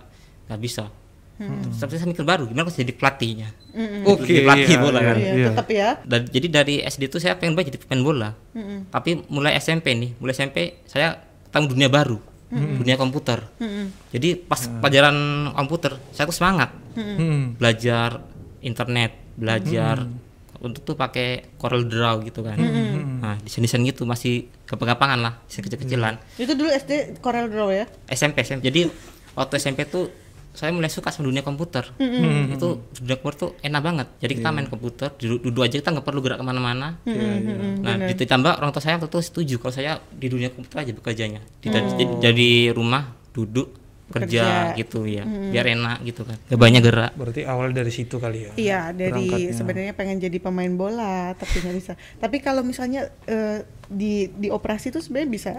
nggak 0.49 0.61
bisa. 0.63 0.89
Terus 1.37 1.77
tapi 1.77 2.01
saya 2.01 2.09
mikir 2.09 2.25
baru, 2.25 2.49
gimana 2.49 2.65
kalau 2.65 2.81
jadi 2.81 2.95
pelatihnya? 2.97 3.49
Oke. 4.09 4.25
Jadi 4.25 4.41
pelatih 4.41 4.73
iya, 4.73 4.81
bola 4.81 4.99
iya, 4.99 5.05
kan. 5.05 5.17
iya, 5.21 5.33
iya. 5.37 5.47
tetap 5.53 5.69
ya 5.69 5.89
Dan 6.01 6.21
jadi 6.33 6.47
dari 6.49 6.75
SD 6.81 7.13
itu 7.13 7.19
saya 7.21 7.37
pengen 7.37 7.53
banget 7.53 7.77
jadi 7.77 7.85
pemain 7.85 8.01
bola. 8.01 8.31
Mm-mm. 8.57 8.89
Tapi 8.89 9.11
mulai 9.29 9.53
SMP 9.61 9.93
nih, 9.93 10.17
mulai 10.17 10.33
SMP 10.33 10.81
saya 10.89 11.21
ketemu 11.45 11.77
dunia 11.77 11.89
baru, 11.93 12.17
dunia 12.49 12.97
komputer. 12.97 13.45
Mm-mm. 13.61 13.93
Jadi 14.17 14.29
pas 14.49 14.65
pelajaran 14.81 15.17
komputer, 15.53 15.93
saya 16.17 16.25
tuh 16.25 16.37
semangat 16.37 16.73
Hmm. 16.97 17.53
belajar 17.61 18.25
internet, 18.65 19.13
belajar 19.37 20.09
untuk 20.61 20.83
tuh 20.83 20.97
pakai 20.97 21.57
Corel 21.61 21.85
Draw 21.85 22.25
gitu 22.25 22.41
kan. 22.41 22.57
Nah, 23.21 23.37
desain-desain 23.45 23.83
gitu 23.85 24.09
masih 24.09 24.49
gampang-gampangan 24.65 25.19
lah, 25.21 25.33
desain 25.49 25.63
kecil-kecilan. 25.65 26.17
itu 26.41 26.53
dulu 26.57 26.71
SD 26.73 27.21
Corel 27.21 27.53
Draw 27.53 27.69
ya 27.73 27.85
SMP, 28.09 28.45
SMP. 28.47 28.69
Jadi 28.69 28.89
waktu 29.37 29.55
SMP 29.61 29.85
tuh 29.85 30.09
saya 30.57 30.73
mulai 30.73 30.89
suka 30.89 31.13
sama 31.13 31.29
dunia 31.29 31.45
komputer. 31.45 31.85
Itu 32.49 32.89
dunia 32.97 33.21
komputer 33.21 33.37
tuh 33.37 33.51
enak 33.61 33.81
banget. 33.85 34.09
Jadi 34.25 34.33
kita 34.41 34.49
main 34.49 34.65
komputer, 34.73 35.13
duduk, 35.21 35.45
duduk 35.45 35.63
aja 35.69 35.77
kita 35.77 35.93
nggak 35.93 36.07
perlu 36.09 36.21
gerak 36.25 36.41
ke 36.41 36.45
mana-mana. 36.49 36.97
Nah, 37.85 37.95
ditambah 38.09 38.57
orang 38.57 38.73
tua 38.73 38.81
saya 38.81 38.97
waktu 38.97 39.13
itu 39.13 39.21
setuju 39.21 39.55
kalau 39.61 39.75
saya 39.77 40.01
di 40.17 40.33
dunia 40.33 40.49
komputer 40.49 40.89
aja 40.89 40.93
bekerjanya. 40.97 41.41
Di, 41.61 41.69
jadi, 41.69 42.05
jadi 42.33 42.51
rumah 42.73 43.13
duduk 43.37 43.86
kerja, 44.07 44.71
gitu 44.79 45.03
ya 45.03 45.27
biar 45.27 45.67
enak 45.75 45.99
gitu 46.07 46.23
kan. 46.23 46.39
Gak 46.47 46.61
banyak 46.61 46.83
gerak. 46.83 47.13
Berarti 47.19 47.43
awal 47.43 47.75
dari 47.75 47.91
situ 47.91 48.23
kali 48.23 48.47
ya. 48.47 48.51
Iya, 48.55 48.81
dari 48.95 49.51
sebenarnya 49.51 49.99
pengen 49.99 50.23
jadi 50.23 50.39
pemain 50.39 50.71
bola 50.71 51.35
tapi 51.35 51.59
nggak 51.59 51.75
bisa. 51.75 51.93
Tapi 52.23 52.39
kalau 52.39 52.63
misalnya 52.63 53.11
eh, 53.27 53.67
di 53.91 54.31
di 54.31 54.49
operasi 54.51 54.95
itu 54.95 55.03
sebenarnya 55.03 55.31
bisa 55.31 55.53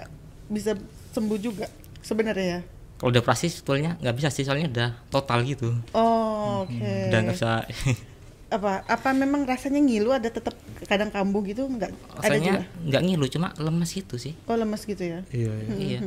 bisa 0.47 0.71
sembuh 1.11 1.39
juga 1.39 1.67
sebenarnya 1.99 2.47
ya. 2.47 2.61
kalau 2.97 3.13
udah 3.13 3.21
operasi 3.21 3.51
sebetulnya 3.51 3.93
nggak 4.01 4.15
bisa 4.15 4.29
sih 4.33 4.41
soalnya 4.47 4.67
udah 4.71 4.89
total 5.13 5.43
gitu. 5.45 5.69
Oh, 5.93 6.65
oke. 6.65 6.81
udah 7.11 7.19
nggak 7.19 7.35
bisa 7.35 7.51
Apa 8.47 8.87
apa 8.87 9.09
memang 9.11 9.43
rasanya 9.43 9.83
ngilu 9.83 10.15
ada 10.15 10.31
tetap 10.31 10.55
kadang 10.87 11.11
kambuh 11.11 11.43
gitu 11.43 11.67
nggak? 11.67 11.91
Ada 11.91 11.99
juga. 11.99 12.21
rasanya 12.23 12.53
nggak 12.87 13.01
ngilu 13.03 13.25
cuma 13.27 13.47
lemes 13.59 13.89
gitu 13.91 14.15
sih. 14.15 14.33
Oh, 14.47 14.55
lemes 14.55 14.81
gitu 14.87 15.03
ya. 15.03 15.19
Iya, 15.35 15.53
iya. 15.67 15.75
iya. 15.75 15.99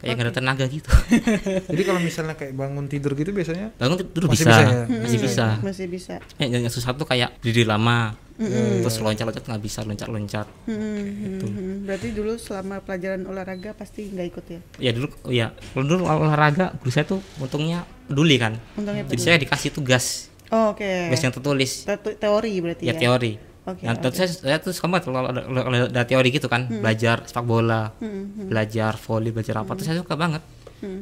kayak 0.00 0.12
nggak 0.16 0.26
ada 0.28 0.34
tenaga 0.34 0.64
gitu. 0.64 0.88
Jadi 1.72 1.82
kalau 1.84 2.00
misalnya 2.00 2.34
kayak 2.34 2.56
bangun 2.56 2.88
tidur 2.88 3.12
gitu 3.12 3.30
biasanya? 3.36 3.68
Bangun 3.76 4.00
tidur 4.00 4.32
Masih 4.32 4.44
bisa. 4.48 4.48
bisa 4.48 4.64
ya? 4.64 4.84
masih 4.88 5.18
bisa. 5.20 5.46
Masih 5.60 5.86
bisa. 5.86 6.14
eh 6.40 6.48
yang 6.48 6.64
susah 6.72 6.96
tuh 6.96 7.04
kayak 7.04 7.36
berdiri 7.44 7.68
lama 7.68 8.16
terus 8.34 8.98
loncat 8.98 9.30
loncat 9.30 9.44
nggak 9.46 9.62
bisa 9.62 9.86
loncat 9.86 10.08
loncat 10.10 10.46
Hmm, 10.66 10.74
hmm, 10.74 11.38
hmm. 11.38 11.74
Berarti 11.86 12.08
dulu 12.10 12.34
selama 12.34 12.82
pelajaran 12.82 13.22
olahraga 13.30 13.78
pasti 13.78 14.10
nggak 14.10 14.26
ikut 14.26 14.44
ya? 14.50 14.60
ya 14.82 14.90
dulu 14.90 15.06
ya. 15.30 15.46
Kalau 15.54 15.84
dulu 15.86 16.02
olahraga 16.08 16.74
guru 16.82 16.90
saya 16.90 17.06
tuh 17.06 17.22
untungnya 17.38 17.86
peduli 18.10 18.34
kan. 18.34 18.58
Untungnya 18.74 19.06
jadi 19.06 19.20
saya 19.22 19.36
dikasih 19.38 19.70
tugas 19.70 20.33
Oh, 20.52 20.76
oke. 20.76 20.84
tugas 21.08 21.22
yang 21.22 21.32
tertulis 21.32 21.72
Te- 21.84 22.16
Teori 22.16 22.52
berarti 22.60 22.84
ya 22.84 22.92
ya. 22.92 23.00
teori 23.00 23.32
Oke, 23.64 23.80
Nah, 23.88 23.96
tentu 23.96 24.20
saya, 24.20 24.28
saya 24.28 24.56
tuh 24.60 24.76
suka 24.76 24.92
banget 24.92 25.08
kalau 25.08 25.24
ada, 25.24 26.04
teori 26.04 26.28
gitu 26.28 26.52
kan, 26.52 26.68
belajar 26.68 27.24
sepak 27.24 27.48
bola, 27.48 27.96
belajar 28.36 28.92
volley, 29.00 29.32
belajar 29.32 29.64
apa, 29.64 29.72
tuh 29.72 29.88
saya 29.88 30.04
suka 30.04 30.20
banget. 30.20 30.44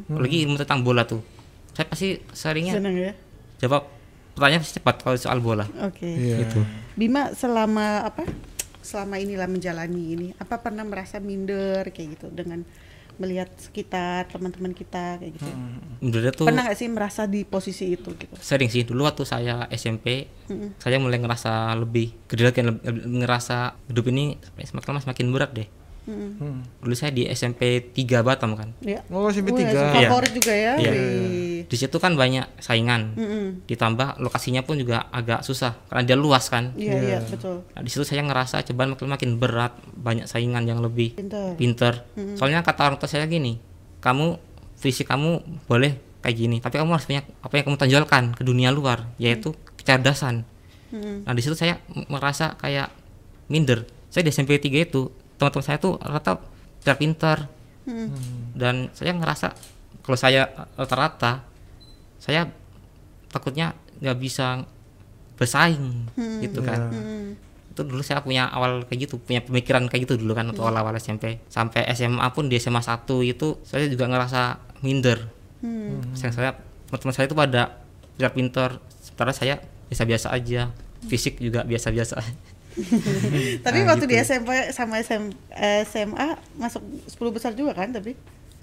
Apalagi 0.06 0.46
ilmu 0.46 0.54
tentang 0.54 0.86
bola 0.86 1.02
tuh, 1.02 1.18
saya 1.74 1.90
pasti 1.90 2.22
seringnya 2.30 2.78
Senang 2.78 2.94
ya. 2.94 3.18
jawab 3.58 3.82
pertanyaan 4.38 4.62
pasti 4.62 4.78
cepat 4.78 4.94
kalau 5.02 5.18
soal 5.18 5.42
bola. 5.42 5.66
Oke. 5.82 6.06
Iya. 6.06 6.46
Gitu. 6.46 6.62
Bima 6.94 7.34
selama 7.34 8.06
apa? 8.06 8.30
Selama 8.78 9.18
inilah 9.18 9.50
menjalani 9.50 10.02
ini, 10.14 10.26
apa 10.38 10.62
pernah 10.62 10.86
merasa 10.86 11.18
minder 11.18 11.90
kayak 11.90 12.14
gitu 12.14 12.30
dengan 12.30 12.62
melihat 13.22 13.46
sekitar 13.54 14.26
teman-teman 14.26 14.74
kita 14.74 15.22
kayak 15.22 15.38
gitu? 15.38 15.50
Menurut 16.02 16.34
tuh 16.34 16.46
Pernah 16.50 16.66
nggak 16.66 16.78
sih 16.82 16.88
merasa 16.90 17.30
di 17.30 17.46
posisi 17.46 17.94
itu 17.94 18.10
gitu? 18.18 18.34
sering 18.42 18.66
sih 18.66 18.82
dulu 18.82 19.06
waktu 19.06 19.22
saya 19.22 19.70
SMP, 19.70 20.26
saya 20.82 20.98
mulai 20.98 21.22
ngerasa 21.22 21.78
lebih 21.78 22.10
gede 22.26 22.42
lagi, 22.50 22.60
ngerasa 23.06 23.78
hidup 23.86 24.10
ini 24.10 24.34
semakin 24.66 24.88
lama 24.90 25.00
semakin 25.06 25.26
berat 25.30 25.50
deh. 25.54 25.68
Mm. 26.02 26.30
Hmm. 26.42 26.58
Dulu 26.82 26.94
saya 26.98 27.14
di 27.14 27.30
SMP 27.30 27.78
3 27.94 28.26
Batam 28.26 28.58
kan. 28.58 28.74
Ya. 28.82 29.06
Oh, 29.06 29.30
SMP 29.30 29.54
Wih, 29.54 29.62
tiga. 29.62 29.94
Iya. 29.94 30.08
Favorit 30.10 30.32
juga 30.34 30.52
ya. 30.52 30.72
Iya. 30.78 30.92
Di 31.62 31.76
situ 31.78 31.96
kan 32.02 32.18
banyak 32.18 32.58
saingan. 32.58 33.14
Mm-mm. 33.14 33.44
Ditambah 33.70 34.18
lokasinya 34.18 34.66
pun 34.66 34.82
juga 34.82 35.06
agak 35.14 35.46
susah 35.46 35.78
karena 35.86 36.02
dia 36.02 36.16
luas 36.18 36.50
kan. 36.50 36.74
Iya, 36.74 36.94
iya, 36.98 37.18
betul. 37.22 37.62
Nah, 37.70 37.80
di 37.86 37.90
situ 37.90 38.02
saya 38.02 38.26
ngerasa 38.26 38.66
cobaan 38.66 38.98
makin 38.98 39.08
makin 39.14 39.30
berat, 39.38 39.78
banyak 39.94 40.26
saingan 40.26 40.66
yang 40.66 40.82
lebih 40.82 41.14
Pintar. 41.14 41.54
pinter. 41.54 41.92
Soalnya 42.34 42.66
kata 42.66 42.90
orang 42.90 42.98
tua 42.98 43.06
saya 43.06 43.22
gini, 43.30 43.62
kamu 44.02 44.42
fisik 44.82 45.06
kamu 45.06 45.38
boleh 45.70 45.94
kayak 46.18 46.34
gini, 46.34 46.58
tapi 46.58 46.82
kamu 46.82 46.90
harus 46.98 47.06
punya 47.06 47.22
apa 47.42 47.54
yang 47.54 47.64
kamu 47.70 47.78
tonjolkan 47.78 48.24
ke 48.34 48.42
dunia 48.42 48.74
luar, 48.74 49.06
yaitu 49.22 49.54
kecerdasan. 49.78 50.42
Mm-mm. 50.90 51.22
Nah, 51.22 51.32
di 51.32 51.42
situ 51.46 51.54
saya 51.54 51.78
merasa 52.10 52.58
kayak 52.58 52.90
minder. 53.46 53.86
Saya 54.12 54.26
di 54.26 54.34
SMP 54.34 54.58
3 54.58 54.82
itu, 54.92 55.08
teman-teman 55.42 55.66
saya 55.66 55.78
tuh 55.82 55.98
rata 55.98 56.38
tidak 56.78 56.98
pintar. 57.02 57.38
Mm. 57.82 58.54
dan 58.54 58.94
saya 58.94 59.10
ngerasa 59.10 59.50
kalau 60.06 60.14
saya 60.14 60.46
rata-rata 60.78 61.42
saya 62.22 62.46
takutnya 63.26 63.74
nggak 63.98 64.18
bisa 64.22 64.62
bersaing 65.34 66.06
gitu 66.46 66.62
kan. 66.62 66.94
Mm. 66.94 67.34
itu 67.74 67.82
dulu 67.82 67.98
saya 68.06 68.22
punya 68.22 68.46
awal 68.54 68.86
kayak 68.86 69.10
gitu 69.10 69.18
punya 69.18 69.42
pemikiran 69.42 69.90
kayak 69.90 70.06
gitu 70.06 70.14
dulu 70.14 70.38
kan 70.38 70.46
waktu 70.46 70.62
awal-awal 70.62 70.94
SMP 70.94 71.42
sampai 71.50 71.90
SMA 71.90 72.22
pun 72.30 72.46
di 72.46 72.62
SMA 72.62 72.78
1 72.78 73.02
itu 73.26 73.58
saya 73.66 73.90
juga 73.90 74.06
ngerasa 74.06 74.62
minder. 74.86 75.26
Hmm. 75.58 76.14
Sayang 76.14 76.34
saya 76.38 76.50
teman-teman 76.86 77.14
saya 77.18 77.26
itu 77.26 77.34
pada 77.34 77.82
tidak 78.14 78.32
pintar 78.38 78.70
sementara 79.00 79.32
saya 79.34 79.54
biasa-biasa 79.90 80.30
aja. 80.30 80.70
Fisik 81.02 81.42
juga 81.42 81.66
biasa-biasa 81.66 82.14
Tapi 83.64 83.78
Nah, 83.78 83.86
waktu 83.88 84.04
gitu. 84.04 84.12
di 84.12 84.16
SMP 84.18 84.48
sama 84.70 84.96
SM, 84.98 85.24
SMA 85.84 86.26
masuk 86.54 86.82
10 87.06 87.30
besar 87.30 87.52
juga 87.52 87.72
kan 87.72 87.90
tapi? 87.90 88.16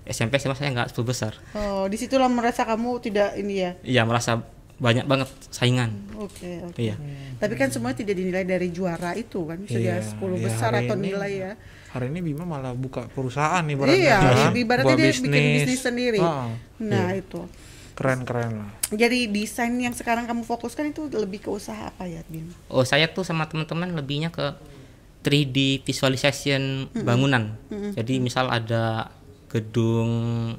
SMP 0.04 0.36
SMA 0.36 0.54
saya 0.54 0.70
nggak 0.72 0.89
10 0.89 1.04
besar 1.04 1.34
Oh, 1.54 1.86
di 1.86 1.94
situlah 1.94 2.25
merasa 2.25 2.63
kamu 2.63 2.98
tidak 3.00 3.36
ini 3.36 3.56
ya. 3.60 3.72
iya 3.82 4.01
merasa 4.04 4.42
banyak 4.75 5.06
banget 5.06 5.28
saingan 5.50 5.92
Oke, 6.16 6.63
oke. 6.63 6.80
iya 6.80 6.96
Tapi 7.36 7.54
kan 7.54 7.68
semua 7.68 7.92
tidak 7.92 8.16
dinilai 8.16 8.42
dari 8.42 8.70
juara 8.70 9.13
itu 9.13 9.44
kan, 9.44 9.60
bisa 9.60 9.75
dia 9.75 10.00
Iya, 10.00 10.18
10 10.18 10.18
iya, 10.32 10.39
besar 10.42 10.72
atau 10.74 10.96
ini- 10.96 11.06
nilai 11.10 11.32
ya. 11.38 11.51
Hari 11.89 12.06
ini 12.08 12.20
Bima 12.24 12.44
malah 12.44 12.72
buka 12.72 13.06
perusahaan 13.08 13.62
nih 13.62 13.74
berarti. 13.74 13.98
Iya, 14.00 14.18
ibaratnya 14.54 14.94
dia 14.96 15.10
bikin 15.12 15.32
bisnis 15.56 15.82
sendiri. 15.82 16.20
Ah, 16.20 16.54
Nah, 16.80 17.10
itu. 17.12 17.42
Keren-keren 18.00 18.51
lah. 18.58 18.70
Jadi 18.89 19.27
desain 19.27 19.75
yang 19.75 19.91
sekarang 19.91 20.24
kamu 20.24 20.41
fokuskan 20.41 20.89
itu 20.89 21.12
lebih 21.12 21.39
ke 21.39 21.51
usaha 21.51 21.75
apa 21.86 22.08
ya, 22.08 22.24
Bim? 22.25 22.48
oh 22.65 22.82
saya 22.82 23.06
tuh 23.06 23.22
sama 23.22 23.44
teman-teman 23.44 23.91
lebihnya 23.91 24.32
ke 24.32 24.56
3D 25.20 25.84
visualization 25.84 26.88
bangunan 26.96 27.60
jadi 27.68 28.13
misal 28.18 28.48
ada 28.48 29.12
gedung 29.50 30.10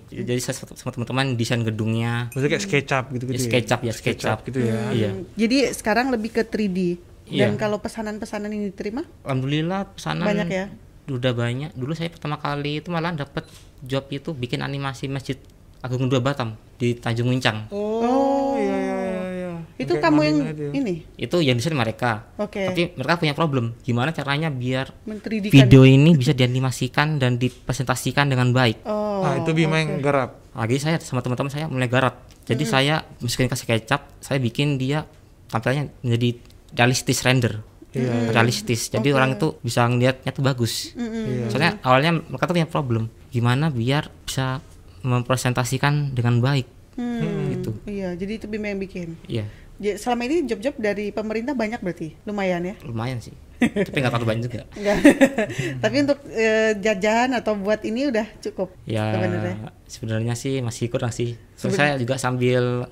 jadi 0.07 0.37
saya 0.37 0.53
sama 0.69 0.93
teman-teman 0.93 1.33
desain 1.33 1.63
gedungnya 1.63 2.29
Maksudnya 2.29 2.51
kayak 2.51 2.65
SketchUp 2.67 3.05
gitu-gitu 3.09 3.33
Ya, 3.33 3.47
SketchUp 3.47 3.81
ya, 3.81 3.93
SketchUp. 3.95 4.39
gitu 4.45 4.59
ya. 4.61 4.79
Iya. 4.93 5.11
Hmm, 5.11 5.25
Jadi 5.33 5.57
sekarang 5.73 6.11
lebih 6.11 6.31
ke 6.31 6.43
3D. 6.43 6.79
Dan 7.25 7.55
Iya. 7.55 7.57
kalau 7.57 7.79
pesanan-pesanan 7.79 8.51
ini 8.51 8.69
diterima? 8.69 9.07
Alhamdulillah 9.23 9.87
pesanan 9.89 10.27
Banyak 10.27 10.49
ya? 10.51 10.67
Udah 11.07 11.33
banyak. 11.33 11.71
Dulu 11.73 11.95
saya 11.95 12.11
pertama 12.11 12.37
kali 12.37 12.83
itu 12.83 12.91
malah 12.91 13.15
dapat 13.15 13.47
job 13.81 14.05
itu 14.11 14.31
bikin 14.31 14.61
animasi 14.61 15.07
Masjid 15.07 15.39
Agung 15.81 16.07
II 16.07 16.21
Batam 16.21 16.57
di 16.77 16.93
Tanjung 16.93 17.29
Mincang. 17.29 17.69
Oh, 17.73 18.57
iya 18.57 18.77
iya 18.77 18.97
iya 19.01 19.25
iya. 19.33 19.51
Itu 19.81 19.97
Kayak 19.97 20.05
kamu 20.13 20.21
yang 20.21 20.37
itu 20.45 20.61
ya. 20.61 20.71
ini? 20.77 20.95
Itu 21.17 21.37
yang 21.41 21.57
desain 21.57 21.73
mereka. 21.73 22.29
Oke. 22.37 22.69
Tapi 22.69 22.83
mereka 23.01 23.17
punya 23.17 23.33
problem. 23.33 23.73
Gimana 23.81 24.13
caranya 24.13 24.53
biar 24.53 24.93
Men-3D-kan. 25.09 25.53
video 25.57 25.89
ini 25.89 26.13
bisa 26.13 26.37
dianimasikan 26.37 27.17
dan 27.17 27.41
dipresentasikan 27.41 28.29
dengan 28.29 28.53
baik. 28.53 28.85
Oh. 28.85 29.25
Ah, 29.25 29.41
itu 29.41 29.57
Bima 29.57 29.81
yang 29.81 30.05
garap. 30.05 30.37
Lagi 30.53 30.77
saya 30.77 31.01
sama 31.01 31.25
teman-teman 31.25 31.49
saya 31.49 31.65
mulai 31.65 31.89
garap. 31.89 32.29
Jadi 32.45 32.65
saya 32.69 33.01
meskipun 33.23 33.49
kasih 33.49 33.69
kecap, 33.69 34.01
saya 34.21 34.37
bikin 34.37 34.77
dia 34.77 35.09
tampilannya 35.49 35.93
menjadi 36.05 36.29
realistis 36.77 37.25
render. 37.25 37.65
Iya. 37.91 38.31
Realistis. 38.31 38.93
Jadi 38.93 39.11
orang 39.11 39.35
itu 39.35 39.57
bisa 39.65 39.89
ngeliatnya 39.89 40.31
tuh 40.31 40.45
bagus. 40.45 40.93
Iya. 40.93 41.49
Soalnya 41.49 41.73
awalnya 41.83 42.21
mereka 42.21 42.45
tuh 42.47 42.55
punya 42.55 42.69
problem. 42.69 43.09
Gimana 43.33 43.71
biar 43.73 44.13
bisa 44.27 44.61
mempresentasikan 45.03 46.13
dengan 46.13 46.39
baik 46.39 46.67
Hmm, 46.91 47.55
gitu. 47.55 47.71
Iya, 47.85 48.13
jadi 48.13 48.33
itu 48.37 48.45
Bima 48.45 48.67
yang 48.67 48.79
bikin. 48.79 49.15
Iya, 49.25 49.47
Ja- 49.79 49.97
Selama 49.97 50.27
ini 50.27 50.45
job-job 50.45 50.75
dari 50.77 51.09
pemerintah 51.09 51.55
banyak 51.55 51.81
berarti? 51.81 52.13
Lumayan 52.23 52.61
ya? 52.63 52.75
lumayan 52.83 53.17
sih. 53.17 53.33
Tapi 53.59 53.93
nggak 53.95 54.11
terlalu 54.11 54.27
banyak 54.27 54.43
juga. 54.47 54.63
Enggak. 54.75 54.97
Tapi 55.85 55.97
untuk 56.01 56.19
eh, 56.27 56.73
jajan 56.77 57.33
atau 57.33 57.53
buat 57.55 57.81
ini 57.83 58.09
udah 58.09 58.27
cukup 58.41 58.73
Ya 58.85 59.09
sebenarnya. 59.11 59.55
sebenarnya 59.87 60.35
sih 60.35 60.61
masih 60.61 60.89
kurang 60.89 61.09
sih. 61.11 61.39
Saya 61.55 61.97
juga 61.97 62.17
sambil 62.17 62.85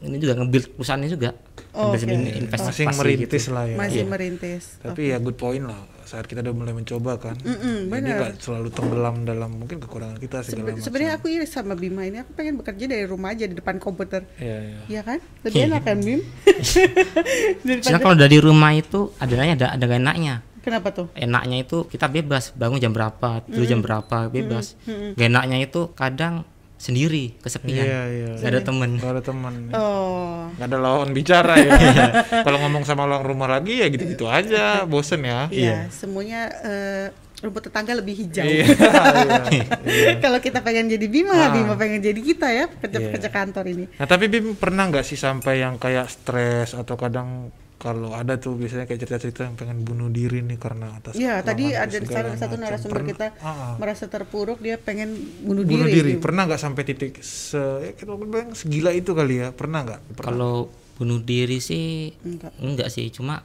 ini 0.00 0.16
juga 0.18 0.36
nge-build 0.36 0.74
perusahaannya 0.74 1.08
juga. 1.08 1.30
Oh, 1.74 1.90
oke. 1.90 2.06
investasi 2.06 2.86
Masih 2.86 2.96
merintis 2.96 3.42
gitu. 3.42 3.50
lah 3.50 3.64
ya. 3.64 3.74
Masih 3.74 4.00
Iya. 4.00 4.06
merintis. 4.06 4.64
Tapi 4.78 5.10
ya 5.10 5.18
good 5.18 5.34
point 5.34 5.60
lah 5.60 5.74
saat 6.04 6.24
kita 6.24 6.38
udah 6.40 6.54
mulai 6.54 6.70
mencoba 6.70 7.16
kan. 7.18 7.34
Mm-mm, 7.36 7.58
Jadi 7.82 7.90
benar. 7.90 8.16
nggak 8.20 8.32
selalu 8.38 8.68
tenggelam 8.70 9.16
dalam 9.24 9.50
mungkin 9.52 9.76
kekurangan 9.78 10.16
kita 10.16 10.40
segala 10.40 10.46
Seben- 10.46 10.64
macam. 10.70 10.84
Sebenarnya 10.84 11.12
aku 11.14 11.26
iri 11.26 11.46
sama 11.46 11.74
Bima 11.74 12.02
ini, 12.02 12.20
aku 12.20 12.30
pengen 12.32 12.54
bekerja 12.56 12.84
dari 12.86 13.04
rumah 13.04 13.30
aja 13.30 13.44
di 13.44 13.52
depan 13.52 13.76
komputer. 13.76 14.22
Iya 14.36 14.58
iya. 14.60 14.78
Iya 14.86 15.00
kan? 15.02 15.18
Lebih 15.44 15.60
enak 15.66 15.82
kan 15.82 15.96
Bim? 15.98 16.20
Sebenarnya 17.64 17.98
kalau 17.98 18.16
dari 18.16 18.38
rumah 18.38 18.70
itu 18.72 19.00
adanya 19.16 19.54
ada 19.54 19.66
ada 19.74 19.84
enaknya. 19.90 20.34
Kenapa 20.60 20.88
tuh? 20.90 21.12
Enaknya 21.12 21.60
itu 21.60 21.84
kita 21.84 22.08
bebas 22.08 22.52
bangun 22.52 22.78
jam 22.78 22.88
berapa, 22.90 23.44
tidur 23.44 23.66
jam 23.66 23.80
berapa, 23.80 24.28
bebas. 24.28 24.80
Gak 25.12 25.26
enaknya 25.26 25.60
itu 25.60 25.92
kadang 25.92 26.48
sendiri, 26.76 27.32
kesepian. 27.40 27.80
Iya 27.80 28.00
iya. 28.06 28.28
Gak 28.36 28.50
ada 28.50 28.60
temen. 28.60 28.90
Gak 28.98 29.12
ada 29.12 29.22
teman. 29.22 29.54
Oh. 29.72 30.50
Gak 30.54 30.68
ada 30.68 30.78
lawan 30.78 31.10
bicara 31.10 31.54
ya. 31.56 31.72
Kalau 32.46 32.58
ngomong 32.60 32.82
sama 32.82 33.04
lawan 33.04 33.24
rumah 33.24 33.48
lagi 33.48 33.80
ya 33.80 33.88
gitu-gitu 33.88 34.26
aja, 34.26 34.84
bosen 34.84 35.22
ya. 35.22 35.48
Iya, 35.48 35.88
semuanya 35.88 36.50
eh, 36.60 37.06
rumput 37.40 37.68
tetangga 37.68 37.92
lebih 37.92 38.14
hijau. 38.16 38.44
Iya. 38.44 38.66
iya. 39.88 40.12
Kalau 40.18 40.38
kita 40.38 40.60
pengen 40.60 40.88
jadi 40.88 41.06
Bima, 41.06 41.32
Ah. 41.34 41.50
Bima 41.50 41.74
pengen 41.74 42.00
jadi 42.00 42.16
kita 42.16 42.48
ya, 42.48 42.66
kerja 42.68 42.98
Iya. 43.00 43.10
kerja 43.12 43.28
kantor 43.28 43.64
ini. 43.68 43.84
Nah 43.94 44.06
tapi 44.06 44.28
Bim 44.28 44.54
pernah 44.54 44.88
nggak 44.88 45.04
sih 45.04 45.16
sampai 45.16 45.60
yang 45.60 45.76
kayak 45.76 46.08
stres 46.08 46.72
atau 46.72 46.96
kadang 46.96 47.48
kalau 47.84 48.10
ada 48.10 48.34
tuh 48.34 48.56
biasanya 48.56 48.88
kayak 48.88 48.96
cerita-cerita 48.98 49.44
yang 49.44 49.54
pengen 49.54 49.84
bunuh 49.84 50.08
diri 50.08 50.40
nih 50.40 50.56
karena 50.56 50.96
atas 50.96 51.12
Iya, 51.12 51.38
tadi 51.38 51.68
ada 51.70 51.92
salah 52.00 52.32
satu 52.32 52.56
narasumber 52.56 52.96
Pernah- 52.96 53.10
kita 53.10 53.26
Ah, 53.38 53.46
ah. 53.46 53.74
merasa 53.76 54.08
terpuruk, 54.08 54.56
dia 54.58 54.80
pengen 54.80 55.12
bunuh, 55.42 55.62
bunuh 55.62 55.84
diri. 55.84 55.94
diri, 55.94 56.10
gitu. 56.10 56.24
pernah 56.24 56.48
nggak 56.48 56.58
sampai 56.58 56.82
titik 56.82 57.20
se 57.20 57.60
ya, 57.60 57.92
kita 57.92 58.16
bilang 58.16 58.50
segila 58.52 58.88
itu 58.90 59.12
kali 59.12 59.38
ya 59.38 59.52
pernah 59.52 59.84
nggak. 59.84 60.00
Kalau 60.16 60.72
bunuh 60.94 61.20
diri 61.20 61.60
sih 61.60 62.16
Enggak. 62.18 62.56
enggak 62.56 62.88
sih, 62.88 63.04
cuma 63.10 63.44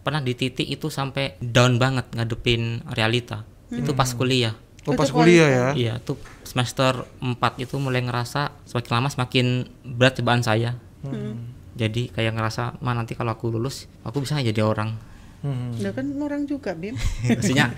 pernah 0.00 0.18
di 0.18 0.32
titik 0.32 0.66
itu 0.66 0.88
sampai 0.88 1.38
down 1.38 1.76
banget 1.76 2.10
ngadepin 2.10 2.82
realita. 2.90 3.46
Itu 3.68 3.92
pas 3.92 4.10
kuliah. 4.10 4.58
oh, 4.82 4.90
Itu 4.90 4.96
pas 4.96 5.06
kuliah 5.08 5.46
ya 5.46 5.66
Iya, 5.72 5.94
tuh 5.98 6.16
semester 6.42 7.06
4 7.20 7.36
itu 7.60 7.76
mulai 7.76 8.00
ngerasa 8.00 8.56
semakin 8.64 8.90
lama 8.90 9.08
semakin 9.08 9.46
berat 9.86 10.16
cobaan 10.16 10.40
saya. 10.40 10.74
Hmm. 11.00 11.54
Jadi 11.78 12.10
kayak 12.10 12.34
ngerasa, 12.34 12.82
"Ma, 12.82 12.90
nanti 12.90 13.14
kalau 13.14 13.30
aku 13.32 13.54
lulus, 13.54 13.86
aku 14.02 14.26
bisa 14.26 14.34
jadi 14.42 14.66
orang." 14.66 14.98
Hmm. 15.38 15.70
Dia 15.70 15.94
kan 15.94 16.02
orang 16.18 16.50
juga, 16.50 16.74
Bim. 16.74 16.98
maksudnya 17.30 17.70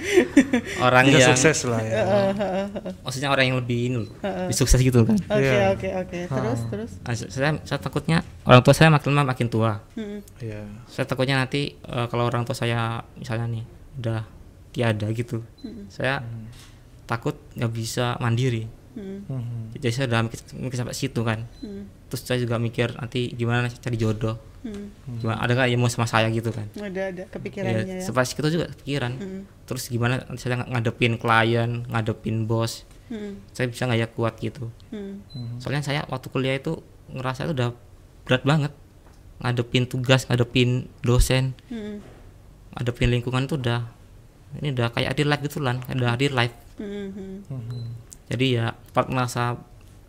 orang 0.80 1.12
yang 1.12 1.28
sukses 1.28 1.68
lah 1.68 1.76
ya 1.84 2.00
maksudnya 3.04 3.28
orang 3.28 3.52
yang 3.52 3.60
lebih 3.60 3.78
ini 3.84 3.96
loh, 4.00 4.08
lebih 4.24 4.56
sukses 4.56 4.80
gitu 4.80 5.04
kan. 5.04 5.20
Oke, 5.28 5.44
Iya. 5.44 5.76
oke, 5.76 5.88
oke. 5.92 6.18
Terus, 6.24 6.60
terus. 6.72 6.90
Nah, 7.04 7.12
saya, 7.12 7.60
saya 7.60 7.76
takutnya 7.76 8.24
orang 8.48 8.64
tua 8.64 8.72
saya 8.72 8.88
makin 8.88 9.12
lama 9.12 9.36
makin 9.36 9.52
tua. 9.52 9.76
Hmm. 9.92 10.24
Iya. 10.40 10.64
Saya 10.88 11.04
takutnya 11.04 11.36
nanti 11.36 11.76
eh, 11.76 12.06
kalau 12.08 12.24
orang 12.24 12.48
tua 12.48 12.56
saya 12.56 13.04
misalnya 13.20 13.44
nih 13.52 13.64
udah 14.00 14.20
tiada 14.72 15.06
gitu, 15.12 15.44
saya 15.92 16.24
takut 17.04 17.36
nggak 17.60 17.72
bisa 17.76 18.16
mandiri. 18.24 18.64
Hmm. 18.90 19.22
Hmm. 19.26 19.70
Jadi 19.78 19.86
saya 19.90 20.06
udah 20.10 20.20
mikir, 20.26 20.38
mikir 20.58 20.76
sampai 20.76 20.96
situ 20.96 21.20
kan. 21.22 21.46
Hmm. 21.62 21.86
Terus 22.10 22.20
saya 22.26 22.38
juga 22.42 22.58
mikir 22.58 22.96
nanti 22.98 23.30
gimana 23.30 23.70
cari 23.70 23.96
jodoh. 23.96 24.36
Hmm. 24.60 24.90
Gimana 25.22 25.40
ada 25.40 25.52
nggak 25.56 25.68
yang 25.70 25.80
mau 25.80 25.88
sama 25.88 26.04
saya 26.04 26.26
gitu 26.28 26.50
kan. 26.50 26.66
Ada 26.74 27.02
ada 27.14 27.22
kepikirannya 27.30 27.86
Ya, 27.86 27.96
ya. 27.96 28.04
Sampai 28.04 28.26
situ 28.26 28.50
juga 28.50 28.66
pikiran. 28.82 29.12
Hmm. 29.16 29.42
Terus 29.64 29.88
gimana 29.88 30.20
nanti 30.26 30.40
saya 30.42 30.60
ngadepin 30.66 31.16
klien, 31.16 31.86
ngadepin 31.86 32.44
bos. 32.44 32.84
Hmm. 33.08 33.40
Saya 33.54 33.70
bisa 33.70 33.86
nggak 33.86 33.98
ya 33.98 34.08
kuat 34.10 34.34
gitu. 34.42 34.68
Hmm. 34.90 35.22
Soalnya 35.62 35.82
saya 35.86 36.00
waktu 36.10 36.26
kuliah 36.28 36.58
itu 36.58 36.82
ngerasa 37.10 37.46
itu 37.46 37.54
udah 37.54 37.70
berat 38.26 38.42
banget. 38.42 38.72
Ngadepin 39.40 39.88
tugas, 39.88 40.28
ngadepin 40.28 40.90
dosen, 41.00 41.56
Hmm. 41.72 42.04
ngadepin 42.76 43.08
lingkungan 43.08 43.48
itu 43.48 43.56
udah 43.56 43.88
ini 44.60 44.74
udah 44.74 44.90
kayak 44.92 45.14
real 45.16 45.30
life 45.30 45.42
gitu 45.46 45.62
lah, 45.62 45.78
kayak 45.80 45.96
udah 45.96 46.12
real 46.18 46.34
life. 46.36 46.54
Hmm. 46.76 47.08
Hmm. 47.48 47.88
Jadi 48.30 48.46
ya 48.56 48.78
part 48.94 49.10
merasa 49.10 49.58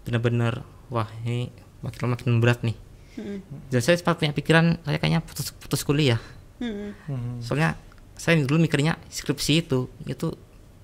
bener-bener 0.06 0.62
wah 0.94 1.10
ini 1.26 1.50
makin 1.82 2.14
makin 2.14 2.38
berat 2.38 2.62
nih. 2.62 2.78
Hmm. 3.18 3.42
Dan 3.68 3.82
saya 3.84 3.98
sempat 3.98 4.22
punya 4.22 4.32
pikiran 4.32 4.80
saya 4.86 4.98
kayaknya 5.02 5.26
putus 5.26 5.52
putus 5.58 5.82
kuliah. 5.82 6.22
Hmm. 6.62 6.94
Soalnya 7.42 7.76
saya 8.14 8.38
dulu 8.46 8.62
mikirnya 8.62 9.02
skripsi 9.10 9.66
itu 9.66 9.90
itu 10.06 10.38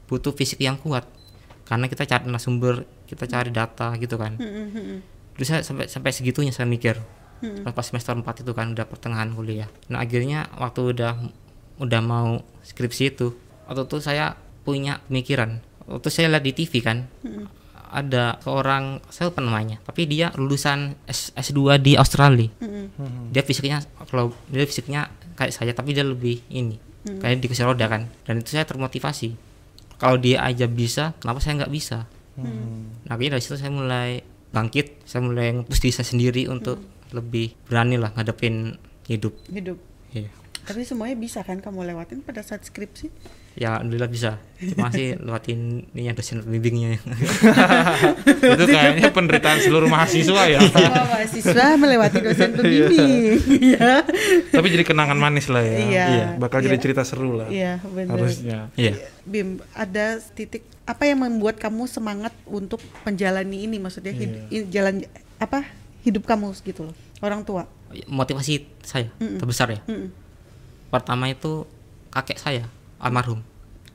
butuh 0.09 0.33
fisik 0.33 0.57
yang 0.59 0.81
kuat. 0.81 1.05
Karena 1.67 1.91
kita 1.91 2.07
cari 2.07 2.25
narasumber, 2.25 2.87
kita 3.05 3.27
cari 3.27 3.51
data 3.53 3.93
gitu 4.01 4.15
kan. 4.17 4.39
Hmm. 4.39 4.73
Hmm. 4.73 4.99
Dulu 5.37 5.43
saya 5.45 5.61
sampai 5.61 5.85
sampai 5.85 6.11
segitunya 6.15 6.49
saya 6.49 6.65
mikir. 6.65 6.97
Hmm. 7.37 7.61
Pas 7.69 7.85
semester 7.85 8.17
4 8.17 8.41
itu 8.41 8.51
kan 8.57 8.73
udah 8.73 8.89
pertengahan 8.89 9.29
kuliah. 9.37 9.69
Nah, 9.93 10.01
akhirnya 10.01 10.49
waktu 10.57 10.97
udah 10.97 11.13
udah 11.77 12.01
mau 12.01 12.41
skripsi 12.65 13.13
itu, 13.13 13.37
waktu 13.69 13.85
itu 13.85 13.97
saya 14.01 14.33
punya 14.65 15.05
pemikiran. 15.05 15.61
Waktu 15.87 16.07
saya 16.11 16.27
lihat 16.27 16.43
di 16.43 16.53
TV 16.53 16.83
kan, 16.83 17.07
Hmm. 17.23 17.47
ada 17.87 18.35
seorang 18.43 18.99
saya 19.07 19.31
lupa 19.31 19.39
namanya, 19.39 19.79
tapi 19.87 20.03
dia 20.03 20.35
lulusan 20.35 20.99
S, 21.07 21.31
S2 21.31 21.79
di 21.79 21.95
Australia. 21.95 22.51
Hmm. 22.59 22.91
Hmm. 22.99 23.31
Dia 23.31 23.41
fisiknya 23.47 23.79
kalau 24.11 24.35
dia 24.51 24.67
fisiknya 24.67 25.07
kayak 25.39 25.55
saya, 25.55 25.71
tapi 25.71 25.95
dia 25.95 26.03
lebih 26.03 26.43
ini, 26.51 26.75
kayak 27.07 27.39
di 27.39 27.47
kursi 27.47 27.63
roda 27.63 27.87
kan. 27.87 28.11
Dan 28.27 28.43
itu 28.43 28.51
saya 28.51 28.67
termotivasi. 28.67 29.39
Kalau 29.97 30.19
dia 30.19 30.43
aja 30.43 30.67
bisa, 30.67 31.15
kenapa 31.23 31.39
saya 31.39 31.63
nggak 31.63 31.73
bisa? 31.73 32.03
Hmm. 32.35 32.91
Nah, 33.07 33.15
akhirnya 33.15 33.39
dari 33.39 33.43
situ 33.47 33.55
saya 33.55 33.71
mulai 33.71 34.21
bangkit, 34.51 35.07
saya 35.07 35.23
mulai 35.23 35.55
nge-push 35.55 35.81
diri 35.81 35.93
saya 35.95 36.07
sendiri 36.11 36.43
untuk 36.51 36.77
lebih 37.15 37.55
berani 37.71 37.95
lah 37.95 38.11
ngadepin 38.11 38.75
hidup. 39.07 39.33
Hidup. 39.47 39.79
Iya. 40.11 40.27
Tapi 40.67 40.83
semuanya 40.83 41.15
bisa 41.15 41.39
kan 41.47 41.63
kamu 41.63 41.87
lewatin 41.87 42.19
pada 42.19 42.43
saat 42.43 42.67
skripsi? 42.67 43.07
Ya, 43.57 43.73
alhamdulillah 43.73 44.05
bisa. 44.05 44.37
Cuma 44.61 44.93
sih 44.93 45.17
lewatin 45.25 45.89
ini 45.89 46.05
yang 46.05 46.13
dosen 46.13 46.45
bimbingnya. 46.45 47.01
itu 48.53 48.63
kayaknya 48.63 49.09
penderitaan 49.09 49.57
seluruh 49.59 49.89
mahasiswa 49.89 50.45
ya 50.45 50.61
Semua 50.61 51.05
mahasiswa 51.17 51.65
melewati 51.73 52.17
dosen 52.21 52.53
pembimbing. 52.53 53.37
Iya. 53.49 54.05
tapi 54.53 54.67
jadi 54.69 54.85
kenangan 54.85 55.17
manis 55.17 55.49
lah 55.49 55.61
ya 55.61 55.77
Iya. 55.81 56.05
bakal 56.37 56.61
Iya. 56.61 56.65
jadi 56.69 56.77
cerita 56.77 57.01
seru 57.01 57.33
lah 57.33 57.49
Iya, 57.49 57.81
benar. 57.83 58.13
harusnya 58.13 58.69
Iya. 58.73 58.93
Bim, 59.25 59.57
ada 59.73 60.21
titik 60.33 60.61
apa 60.85 61.03
yang 61.03 61.19
membuat 61.19 61.57
kamu 61.57 61.83
semangat 61.83 62.31
untuk 62.45 62.79
menjalani 63.03 63.65
ini? 63.65 63.75
Maksudnya 63.75 64.13
jalan 64.69 65.01
apa 65.37 65.65
hidup 66.01 66.23
kamu 66.23 66.53
gitu 66.61 66.87
loh, 66.87 66.95
orang 67.19 67.41
tua. 67.41 67.65
Motivasi 68.05 68.69
saya 68.81 69.09
terbesar 69.17 69.73
ya. 69.73 69.81
Pertama 70.87 71.27
itu 71.27 71.67
kakek 72.07 72.39
saya, 72.39 72.63
almarhum. 72.97 73.41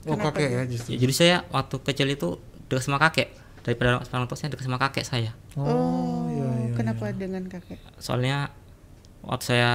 oh 0.07 0.17
Kenapa 0.19 0.35
kakek 0.35 0.49
ya 0.51 0.63
justru 0.67 0.89
Ya, 0.95 0.99
jadi 1.07 1.13
saya 1.15 1.37
waktu 1.51 1.77
kecil 1.83 2.09
itu 2.11 2.29
dekat 2.67 2.83
sama 2.87 2.99
kakek. 2.99 3.29
Daripada 3.63 4.03
orang 4.03 4.27
tua 4.27 4.39
saya 4.39 4.51
dekat 4.51 4.67
sama 4.67 4.79
kakek 4.83 5.05
saya. 5.07 5.31
Oh, 5.55 6.27
iya, 6.27 6.47
iya, 6.67 6.71
kenapa 6.75 7.15
dengan 7.15 7.47
kakek? 7.47 7.79
Soalnya 8.03 8.51
waktu 9.23 9.45
saya 9.55 9.71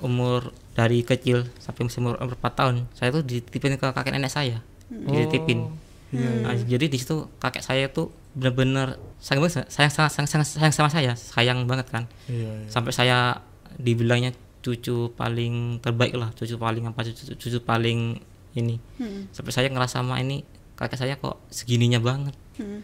umur 0.00 0.56
dari 0.72 1.04
kecil 1.04 1.44
sampai 1.60 1.84
umur 1.84 2.16
umur 2.16 2.36
4 2.40 2.56
tahun, 2.56 2.76
saya 2.96 3.12
tuh 3.12 3.20
dititipin 3.20 3.76
ke 3.76 3.84
kakek 3.92 4.16
nenek 4.16 4.32
saya. 4.32 4.64
Dititipin. 4.88 5.68
iya, 6.16 6.30
Nah, 6.42 6.56
jadi 6.56 6.88
di 6.88 6.96
situ 6.96 7.28
kakek 7.36 7.60
saya 7.60 7.92
tuh 7.92 8.08
bener-bener 8.32 8.94
sayang 9.18 9.42
banget 9.42 9.66
sayang, 9.66 9.90
sayang, 9.90 10.10
sayang, 10.10 10.28
sayang, 10.30 10.46
sayang 10.46 10.74
sama 10.74 10.90
saya 10.90 11.12
sayang 11.18 11.66
banget 11.66 11.90
kan 11.90 12.06
iya, 12.30 12.46
iya. 12.46 12.70
sampai 12.70 12.92
saya 12.94 13.42
dibilangnya 13.74 14.30
cucu 14.62 15.10
paling 15.18 15.82
terbaik 15.82 16.14
lah 16.14 16.30
cucu 16.38 16.54
paling 16.54 16.86
apa 16.86 17.00
cucu, 17.10 17.34
cucu 17.34 17.58
paling 17.64 18.22
ini 18.52 18.76
Hmm. 18.96 19.30
sampai 19.30 19.52
saya 19.52 19.68
ngerasa 19.68 20.00
sama 20.00 20.18
ini 20.18 20.42
kakek 20.74 20.98
saya 20.98 21.14
kok 21.14 21.38
segininya 21.48 21.98
banget 21.98 22.34
Hmm. 22.56 22.80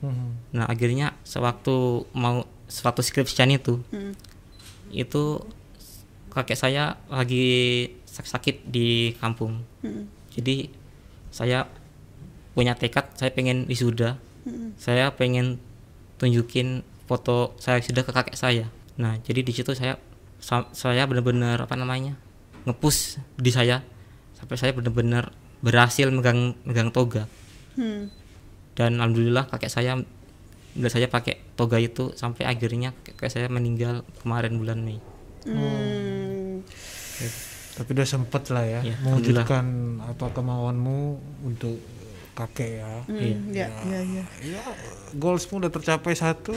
Hmm. 0.00 0.30
nah 0.50 0.66
akhirnya 0.66 1.14
sewaktu 1.22 1.74
mau 2.12 2.42
suatu 2.66 3.00
skripsian 3.00 3.50
itu 3.50 3.82
Hmm. 3.88 4.16
itu 4.90 5.40
kakek 6.28 6.56
saya 6.56 6.96
lagi 7.06 7.46
sak- 8.04 8.28
sakit 8.28 8.56
di 8.64 9.12
kampung 9.16 9.60
Hmm. 9.80 10.08
jadi 10.30 10.68
saya 11.28 11.68
punya 12.52 12.72
tekad 12.72 13.08
saya 13.14 13.30
pengen 13.30 13.64
wisuda 13.64 14.16
Hmm. 14.42 14.72
saya 14.76 15.08
pengen 15.10 15.56
tunjukin 16.16 16.80
foto 17.04 17.52
saya 17.56 17.78
sudah 17.78 18.00
ke 18.00 18.10
kakek 18.10 18.34
saya 18.34 18.66
nah 18.94 19.16
jadi 19.18 19.40
di 19.40 19.52
situ 19.52 19.72
saya 19.72 19.96
sa- 20.38 20.68
saya 20.72 21.04
benar-benar 21.04 21.58
apa 21.58 21.74
namanya 21.74 22.16
ngepush 22.62 23.18
di 23.34 23.50
saya 23.50 23.80
sampai 24.42 24.56
saya 24.58 24.72
benar-benar 24.72 25.30
berhasil 25.58 26.10
megang 26.10 26.58
megang 26.62 26.90
toga 26.90 27.30
Hmm. 27.72 28.10
dan 28.74 28.98
alhamdulillah 28.98 29.46
kakek 29.46 29.70
saya 29.70 29.96
udah 30.72 30.90
saya 30.90 31.06
pakai 31.06 31.40
toga 31.54 31.76
itu 31.76 32.10
sampai 32.12 32.44
akhirnya 32.44 32.90
kakek 33.06 33.30
saya 33.30 33.46
meninggal 33.46 34.02
kemarin 34.18 34.58
bulan 34.58 34.82
Mei 34.82 34.98
Hmm. 35.42 36.60
tapi 37.72 37.88
udah 37.92 38.04
sempet 38.04 38.42
lah 38.48 38.62
ya 38.62 38.80
Iya, 38.82 38.96
mewujudkan 39.00 39.64
apa 40.02 40.26
kemauanmu 40.28 40.98
untuk 41.42 41.78
kakek 42.32 42.70
ya 42.78 42.92
Hmm. 43.04 43.18
Iya. 43.48 43.68
Ya, 43.68 43.68
ya, 43.86 44.00
ya. 44.02 44.24
ya 44.42 44.62
goalsmu 45.14 45.56
udah 45.58 45.70
tercapai 45.70 46.12
satu 46.12 46.52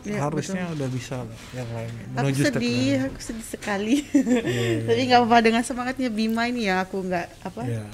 Iya, 0.00 0.18
harusnya 0.20 0.64
udah 0.68 0.88
bisa 0.88 1.16
lah 1.20 1.38
yang 1.52 1.68
lain 1.68 1.90
Aku 1.90 2.16
menuju 2.20 2.42
step 2.42 2.54
sedih, 2.54 2.96
aku 3.04 3.18
sedih 3.18 3.46
sekali. 3.46 3.96
Tapi 4.86 5.00
nggak 5.04 5.18
apa-apa 5.18 5.38
dengan 5.40 5.62
semangatnya 5.62 6.08
Bima 6.08 6.46
ini 6.46 6.66
ya 6.66 6.82
aku 6.82 7.02
nggak 7.02 7.26
apa 7.42 7.62
Iya. 7.62 7.84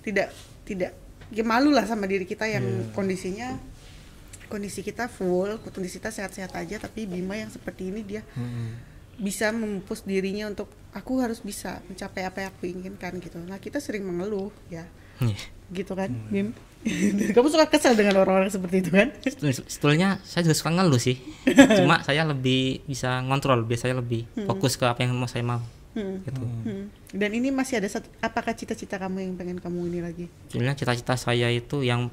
tidak 0.00 0.28
tidak 0.62 0.90
ya 1.28 1.42
malu 1.42 1.70
lah 1.70 1.82
sama 1.82 2.04
diri 2.04 2.22
kita 2.22 2.46
yang 2.46 2.62
Iya. 2.62 2.92
kondisinya 2.92 3.48
kondisi 4.46 4.80
kita 4.80 5.08
full, 5.08 5.56
kondisi 5.64 5.96
kita 5.96 6.10
sehat-sehat 6.10 6.52
aja 6.52 6.76
tapi 6.78 7.04
Bima 7.04 7.34
yang 7.34 7.48
seperti 7.48 7.88
ini 7.88 8.00
dia 8.02 8.20
Mm-mm. 8.32 8.68
bisa 9.16 9.48
mempush 9.48 10.04
dirinya 10.04 10.46
untuk 10.46 10.68
aku 10.92 11.18
harus 11.18 11.40
bisa 11.40 11.80
mencapai 11.86 12.22
apa 12.22 12.38
yang 12.38 12.50
aku 12.50 12.64
inginkan 12.66 13.16
gitu. 13.16 13.40
Nah, 13.40 13.56
kita 13.56 13.80
sering 13.80 14.04
mengeluh 14.04 14.52
ya. 14.68 14.84
Iya. 15.18 15.36
Gitu 15.70 15.92
kan, 15.92 16.12
Hmm. 16.12 16.28
Bim? 16.28 16.48
Kamu 17.34 17.46
suka 17.46 17.66
kesel 17.66 17.94
dengan 17.94 18.18
orang-orang 18.18 18.48
seperti 18.48 18.82
itu 18.82 18.90
kan? 18.90 19.14
Sebetulnya 19.22 20.18
saya 20.22 20.42
juga 20.42 20.56
suka 20.56 20.70
ngeluh 20.72 20.98
sih 20.98 21.14
cuma 21.78 22.02
saya 22.02 22.22
lebih 22.24 22.82
bisa 22.84 23.22
ngontrol 23.22 23.62
biasanya 23.62 23.98
lebih 23.98 24.26
fokus 24.42 24.74
ke 24.74 24.84
apa 24.84 25.02
yang 25.02 25.14
mau 25.14 25.26
saya 25.26 25.42
mau 25.42 25.62
Hmm. 25.92 26.24
gitu 26.24 26.40
Hmm. 26.40 26.88
Dan 27.12 27.36
ini 27.36 27.52
masih 27.52 27.76
ada 27.76 27.84
satu 27.84 28.08
apakah 28.18 28.56
cita-cita 28.56 28.96
kamu 28.96 29.22
yang 29.22 29.36
pengen 29.36 29.60
kamu 29.60 29.92
ini 29.92 30.00
lagi? 30.00 30.24
sebenarnya 30.48 30.72
cita-cita 30.74 31.20
saya 31.20 31.52
itu 31.52 31.84
yang 31.84 32.08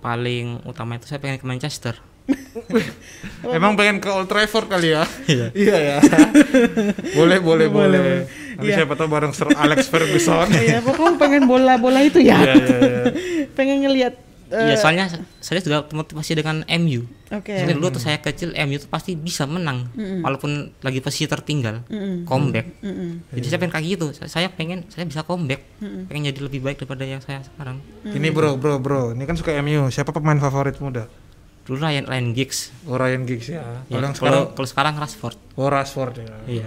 paling 0.00 0.64
utama 0.64 0.96
itu 0.96 1.04
saya 1.04 1.20
pengen 1.20 1.36
ke 1.36 1.44
Manchester 1.44 1.92
Emang 3.44 3.76
pengen 3.76 4.00
ke 4.00 4.08
Old 4.08 4.28
Trafford 4.28 4.68
kali 4.68 4.92
ya? 4.92 5.04
iya 5.28 5.76
ya. 5.76 5.96
boleh, 7.20 7.38
boleh, 7.38 7.68
boleh. 7.68 8.24
Nanti 8.58 8.68
Iya. 8.68 8.82
siapa 8.82 8.92
tahu 8.92 9.06
bareng 9.06 9.30
Sir 9.30 9.48
Alex 9.54 9.86
Ferguson. 9.86 10.50
Iya, 10.58 10.82
pokoknya 10.82 11.14
pengen 11.16 11.46
bola-bola 11.46 12.02
itu 12.02 12.18
ya. 12.18 12.34
Iya, 12.36 12.54
iya, 12.54 12.76
iya. 12.76 13.02
pengen 13.56 13.86
ngelihat 13.86 14.14
Iya, 14.48 14.80
soalnya 14.80 15.12
saya 15.44 15.60
juga 15.60 15.84
termotivasi 15.84 16.32
dengan 16.32 16.64
MU. 16.80 17.04
Oke. 17.28 17.52
Soalnya 17.52 17.76
dulu 17.76 17.92
tuh 17.92 18.00
saya 18.00 18.16
kecil 18.16 18.56
MU 18.56 18.80
tuh 18.80 18.88
pasti 18.88 19.12
bisa 19.12 19.44
menang 19.44 19.92
walaupun 20.24 20.72
lagi 20.80 20.98
posisi 20.98 21.28
tertinggal. 21.28 21.84
Comeback. 22.24 22.80
Mm-mm. 22.80 23.28
Jadi 23.28 23.44
saya 23.44 23.60
pengen 23.60 23.74
kayak 23.76 23.86
gitu. 23.92 24.06
Saya- 24.18 24.48
pengen 24.48 24.88
saya 24.88 25.04
bisa 25.04 25.20
comeback. 25.20 25.60
Pengen 26.08 26.32
jadi 26.32 26.40
lebih 26.40 26.64
baik 26.64 26.80
daripada 26.80 27.04
yang 27.04 27.20
saya 27.20 27.44
sekarang. 27.44 27.84
Ini 28.02 28.32
bro, 28.32 28.56
bro, 28.56 28.80
bro. 28.80 29.12
Ini 29.12 29.20
kan 29.22 29.36
suka 29.36 29.52
MU. 29.60 29.92
Siapa 29.92 30.10
pemain 30.10 30.40
favorit 30.40 30.80
muda? 30.80 31.04
Dulu 31.62 31.76
Ryan 31.78 32.08
Ryan 32.08 32.28
Giggs. 32.32 32.72
Oh, 32.88 32.96
Ryan 32.96 33.28
Giggs 33.28 33.52
ya. 33.52 33.60
Ya, 33.84 34.00
Kalau 34.00 34.16
sekarang, 34.16 34.42
kalau 34.56 34.68
sekarang 34.72 34.94
Rashford. 34.96 35.36
oh 35.54 35.68
Rashford 35.68 36.12
ya. 36.18 36.36
Iya. 36.48 36.66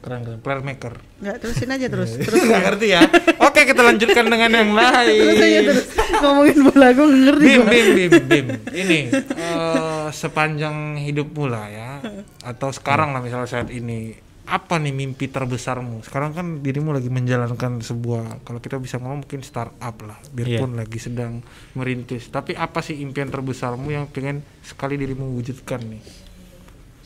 Keren, 0.00 0.20
keren. 0.24 0.40
Playmaker. 0.40 0.94
Nggak, 1.20 1.36
terusin 1.44 1.68
aja 1.68 1.86
terus. 1.92 2.10
Terus 2.26 2.40
Nggak 2.48 2.62
ngerti 2.72 2.86
ya. 2.88 3.00
Oke, 3.44 3.68
kita 3.68 3.82
lanjutkan 3.84 4.24
dengan 4.32 4.50
yang 4.50 4.72
terus 4.76 4.96
aja 4.96 5.12
lain. 5.12 5.64
terus. 5.68 5.84
Ngomongin 6.24 6.58
bola 6.64 6.86
gue 6.96 7.06
nggak 7.06 7.22
ngerti. 7.28 7.44
Bim, 7.44 7.60
gua. 7.60 7.70
bim, 7.70 7.88
bim, 7.92 8.12
bim. 8.24 8.46
Ini 8.72 8.98
eh, 9.36 10.06
sepanjang 10.10 10.96
hidupmu 11.04 11.44
lah 11.44 11.66
ya, 11.68 11.90
atau 12.44 12.72
sekarang 12.72 13.12
lah 13.12 13.20
misalnya 13.20 13.48
saat 13.48 13.68
ini, 13.68 14.16
apa 14.48 14.80
nih 14.80 14.90
mimpi 14.96 15.28
terbesarmu? 15.28 16.00
Sekarang 16.00 16.32
kan 16.32 16.64
dirimu 16.64 16.96
lagi 16.96 17.12
menjalankan 17.12 17.84
sebuah, 17.84 18.40
kalau 18.42 18.58
kita 18.58 18.80
bisa 18.80 18.96
ngomong 18.96 19.28
mungkin 19.28 19.44
startup 19.44 19.96
lah, 20.00 20.16
biarpun 20.32 20.80
lagi 20.80 20.96
sedang 20.96 21.44
merintis. 21.76 22.32
Tapi 22.32 22.56
apa 22.56 22.80
sih 22.80 22.98
impian 23.04 23.28
terbesarmu 23.28 23.92
yang 23.92 24.08
pengen 24.08 24.40
sekali 24.64 24.96
dirimu 24.96 25.36
wujudkan 25.36 25.84
nih? 25.84 26.29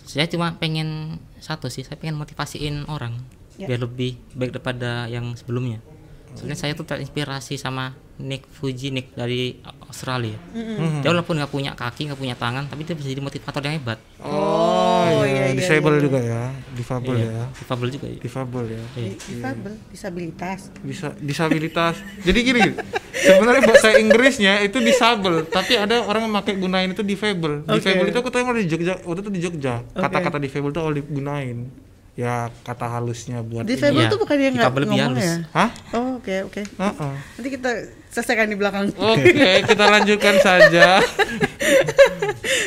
Saya 0.04 0.28
cuma 0.28 0.56
pengen 0.60 1.18
satu 1.40 1.72
sih, 1.72 1.82
saya 1.82 1.96
pengen 1.96 2.16
motivasiin 2.20 2.86
orang 2.88 3.18
Ya. 3.54 3.70
biar 3.70 3.86
lebih 3.86 4.18
baik 4.34 4.50
daripada 4.50 5.06
yang 5.06 5.38
sebelumnya. 5.38 5.78
Soalnya 6.34 6.58
saya 6.58 6.74
tuh 6.74 6.82
terinspirasi 6.82 7.54
sama 7.54 7.94
Nick 8.14 8.46
Fuji 8.46 8.90
Nick 8.90 9.10
dari 9.12 9.58
Australia. 9.84 10.38
Dia 11.02 11.10
walaupun 11.10 11.34
nggak 11.34 11.50
punya 11.50 11.74
kaki, 11.74 12.06
nggak 12.06 12.20
punya 12.20 12.34
tangan, 12.34 12.66
tapi 12.66 12.82
dia 12.82 12.94
bisa 12.94 13.10
jadi 13.10 13.18
motivator 13.18 13.58
yang 13.60 13.74
hebat. 13.78 13.98
Oh, 14.22 15.20
iya, 15.20 15.50
iya, 15.50 15.54
disable 15.54 15.98
iya. 15.98 16.02
juga 16.02 16.18
ya, 16.18 16.42
difabel 16.72 17.14
ya, 17.20 17.44
Difabel 17.52 17.88
juga 17.90 18.06
ya. 18.08 18.18
difabel 18.22 18.64
ya. 18.70 18.82
Di- 18.94 19.18
Difabel, 19.18 19.72
disabilitas. 19.90 20.60
bisa 20.80 21.08
disabilitas 21.18 21.94
jadi 22.20 22.38
gini 22.40 22.60
sebenarnya 23.14 23.62
bahasa 23.64 23.96
Inggrisnya 23.96 24.60
itu 24.60 24.80
disable 24.80 25.44
tapi 25.46 25.76
ada 25.76 26.04
orang 26.04 26.28
yang 26.28 26.34
pakai 26.34 26.54
gunain 26.56 26.90
itu 26.90 27.00
difable 27.00 27.64
difable 27.64 28.08
itu 28.08 28.18
aku 28.18 28.30
tahu 28.30 28.52
di 28.56 28.66
Jogja 28.66 28.94
waktu 29.00 29.20
itu 29.24 29.30
di 29.32 29.40
Jogja 29.40 29.74
kata-kata 29.92 30.36
difable 30.36 30.72
itu 30.72 30.80
all 30.80 30.94
digunain 30.94 31.68
ya 32.14 32.34
kata 32.62 32.86
halusnya 32.88 33.42
buat 33.42 33.62
ini. 33.62 33.70
Difabel 33.70 34.00
Iya, 34.00 34.08
tuh 34.08 34.18
bukan 34.18 34.36
yang 34.36 34.54
nggak 34.54 34.70
ngomong 34.70 34.98
halus. 35.10 35.18
ya? 35.20 35.36
hah 35.50 35.70
Oh, 35.92 36.08
oke 36.16 36.34
oke. 36.46 36.62
Heeh. 36.62 37.14
Nanti 37.34 37.48
kita 37.50 37.70
selesaikan 38.08 38.46
di 38.46 38.54
belakang. 38.54 38.86
oke 39.10 39.30
kita 39.66 39.84
lanjutkan 39.84 40.34
saja 40.38 41.02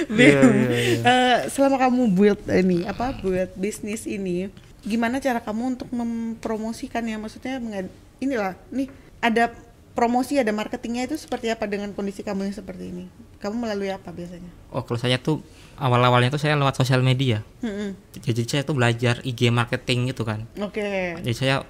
Bim, 0.08 0.28
Iya, 0.28 0.42
iya, 0.44 0.68
iya. 0.70 1.00
eh, 1.02 1.38
selama 1.48 1.80
kamu 1.80 2.02
build 2.10 2.42
ini 2.46 2.84
apa 2.84 3.16
buat 3.16 3.56
bisnis 3.56 4.04
ini, 4.04 4.52
gimana 4.82 5.18
cara 5.18 5.40
kamu 5.40 5.76
untuk 5.76 5.90
mempromosikan 5.92 7.04
ya? 7.04 7.16
Maksudnya 7.16 7.58
mengad- 7.58 7.92
inilah, 8.18 8.56
nih 8.70 8.88
ada 9.20 9.52
promosi, 9.94 10.36
ada 10.36 10.52
marketingnya 10.52 11.06
itu 11.06 11.16
seperti 11.16 11.48
apa 11.48 11.66
dengan 11.66 11.90
kondisi 11.92 12.20
kamu 12.20 12.46
yang 12.46 12.56
seperti 12.56 12.84
ini? 12.88 13.06
Kamu 13.38 13.56
melalui 13.58 13.90
apa 13.90 14.10
biasanya? 14.10 14.50
Oh, 14.70 14.82
kalau 14.82 14.98
saya 14.98 15.18
tuh 15.18 15.40
awal-awalnya 15.78 16.34
tuh 16.34 16.42
saya 16.42 16.58
lewat 16.58 16.76
sosial 16.78 17.06
media. 17.06 17.46
Mm-mm. 17.62 17.94
Jadi 18.18 18.42
saya 18.46 18.62
tuh 18.66 18.76
belajar 18.76 19.22
IG 19.22 19.54
marketing 19.54 20.12
gitu 20.12 20.26
kan. 20.26 20.44
Oke. 20.60 21.18
Jadi 21.22 21.34
saya 21.38 21.64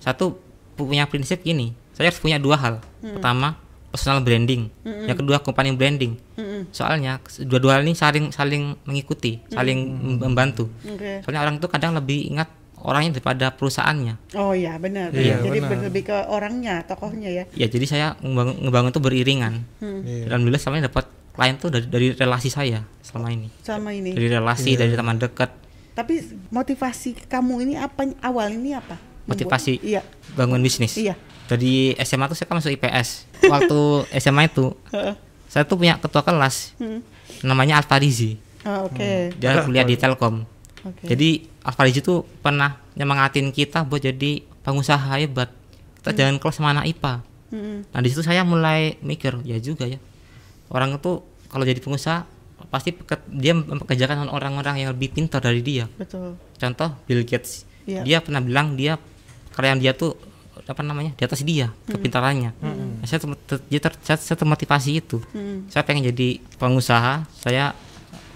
satu 0.00 0.40
punya 0.74 1.06
prinsip 1.06 1.44
gini, 1.44 1.76
saya 1.92 2.10
harus 2.10 2.18
punya 2.18 2.40
dua 2.40 2.56
hal. 2.58 2.74
Pertama, 3.00 3.60
personal 3.92 4.24
branding. 4.24 4.72
Yang 4.82 5.22
kedua, 5.22 5.44
company 5.44 5.76
branding. 5.76 6.16
Mm-mm. 6.40 6.72
Soalnya 6.72 7.20
dua-dua 7.44 7.84
ini 7.84 7.92
saling 7.92 8.32
saling 8.32 8.74
mengikuti, 8.88 9.44
saling 9.52 9.78
membantu. 10.18 10.72
Oke. 10.88 11.20
Soalnya 11.22 11.44
orang 11.44 11.60
tuh 11.60 11.68
kadang 11.68 11.92
lebih 11.94 12.32
ingat 12.32 12.48
orangnya 12.82 13.18
daripada 13.18 13.54
perusahaannya. 13.54 14.34
Oh 14.34 14.52
ya 14.52 14.74
benar. 14.76 15.14
Iya, 15.14 15.38
Jadi 15.38 15.58
benar. 15.62 15.86
lebih 15.86 16.02
ke 16.10 16.16
orangnya, 16.26 16.82
tokohnya 16.82 17.30
ya. 17.30 17.44
Ya 17.54 17.66
jadi 17.70 17.86
saya 17.86 18.06
ngebangun, 18.18 18.56
ngebangun 18.66 18.90
tuh 18.90 19.02
beriringan. 19.02 19.62
Hmm. 19.78 20.02
Iya. 20.02 20.26
Dan 20.26 20.42
alhamdulillah 20.42 20.62
ini 20.74 20.84
dapat 20.90 21.04
klien 21.32 21.56
tuh 21.56 21.68
dari, 21.68 21.86
dari 21.86 22.06
relasi 22.12 22.48
saya 22.48 22.84
selama 23.00 23.28
ini. 23.28 23.48
Sama 23.60 23.90
ini. 23.90 24.12
Dari 24.12 24.28
relasi, 24.28 24.74
dari 24.74 24.92
teman 24.92 25.16
dekat, 25.16 25.48
Tapi 25.92 26.20
motivasi 26.48 27.26
kamu 27.26 27.54
ini 27.62 27.74
apa? 27.76 28.08
Awal 28.18 28.54
ini 28.54 28.72
apa? 28.72 28.96
Membuat- 29.22 29.28
Motivasi? 29.44 29.76
Iya. 29.82 30.00
bangun 30.32 30.58
bisnis. 30.58 30.96
Iya. 30.96 31.16
Dari 31.44 31.92
SMA 31.98 32.24
tuh 32.26 32.34
saya 32.34 32.46
kan 32.46 32.56
masuk 32.56 32.72
IPS. 32.72 33.28
Waktu 33.44 33.78
SMA 34.18 34.46
itu 34.46 34.72
Heeh. 34.88 35.12
saya 35.46 35.62
tuh 35.62 35.76
punya 35.76 35.96
ketua 35.96 36.20
kelas 36.20 36.72
Hmm. 36.76 37.04
namanya 37.42 37.76
Alfarizi. 37.76 38.40
Oh, 38.64 38.88
Oke. 38.88 39.36
Dia 39.36 39.60
kuliah 39.60 39.84
di 39.84 39.94
Telkom. 39.94 40.48
Oke. 40.82 41.04
Jadi 41.06 41.28
Alfarizi 41.60 42.00
tuh 42.00 42.24
pernah 42.38 42.80
nyemangatin 42.92 43.50
kita 43.50 43.82
buat 43.82 44.00
jadi 44.00 44.40
pengusaha 44.62 45.16
hebat. 45.18 45.52
Kita 45.98 46.10
jangan 46.14 46.36
kelas 46.36 46.56
sama 46.56 46.72
anak 46.72 46.88
IPA. 46.88 47.14
Mm-mm. 47.52 47.76
Nah 47.86 48.00
di 48.00 48.08
situ 48.08 48.20
saya 48.20 48.42
mulai 48.42 48.96
mikir 48.98 49.36
ya 49.42 49.56
juga 49.58 49.84
ya 49.84 50.00
orang 50.72 50.96
itu 50.96 51.20
kalau 51.46 51.62
jadi 51.62 51.78
pengusaha 51.78 52.24
pasti 52.72 52.96
dia 53.28 53.52
mempekerjakan 53.52 54.26
orang-orang 54.26 54.80
yang 54.80 54.90
lebih 54.96 55.12
pintar 55.12 55.38
dari 55.38 55.60
dia. 55.60 55.84
Betul. 55.92 56.40
Contoh 56.56 56.96
Bill 57.04 57.22
Gates, 57.22 57.68
Iya. 57.84 58.00
dia 58.02 58.18
pernah 58.18 58.40
bilang 58.40 58.72
dia 58.72 58.96
karyawan 59.52 59.76
dia 59.76 59.92
tuh 59.92 60.16
apa 60.62 60.80
namanya 60.80 61.12
di 61.12 61.22
atas 61.22 61.42
dia 61.42 61.74
kepintarannya. 61.84 62.54
Nah, 62.56 63.04
saya, 63.04 63.18
ter- 63.18 63.40
ter- 63.44 63.64
dia 63.66 63.80
ter- 63.82 63.98
saya, 64.00 64.16
saya 64.16 64.38
termotivasi 64.38 64.90
itu. 64.94 65.18
Mm. 65.34 65.68
Saya 65.68 65.82
pengen 65.82 66.06
jadi 66.08 66.38
pengusaha, 66.56 67.26
saya 67.34 67.74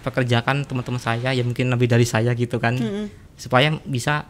pekerjakan 0.02 0.66
teman-teman 0.66 0.98
saya 0.98 1.30
yang 1.30 1.46
mungkin 1.46 1.70
lebih 1.70 1.86
dari 1.86 2.02
saya 2.02 2.34
gitu 2.34 2.58
kan, 2.58 2.74
Mm-mm. 2.74 3.06
supaya 3.38 3.72
bisa 3.86 4.26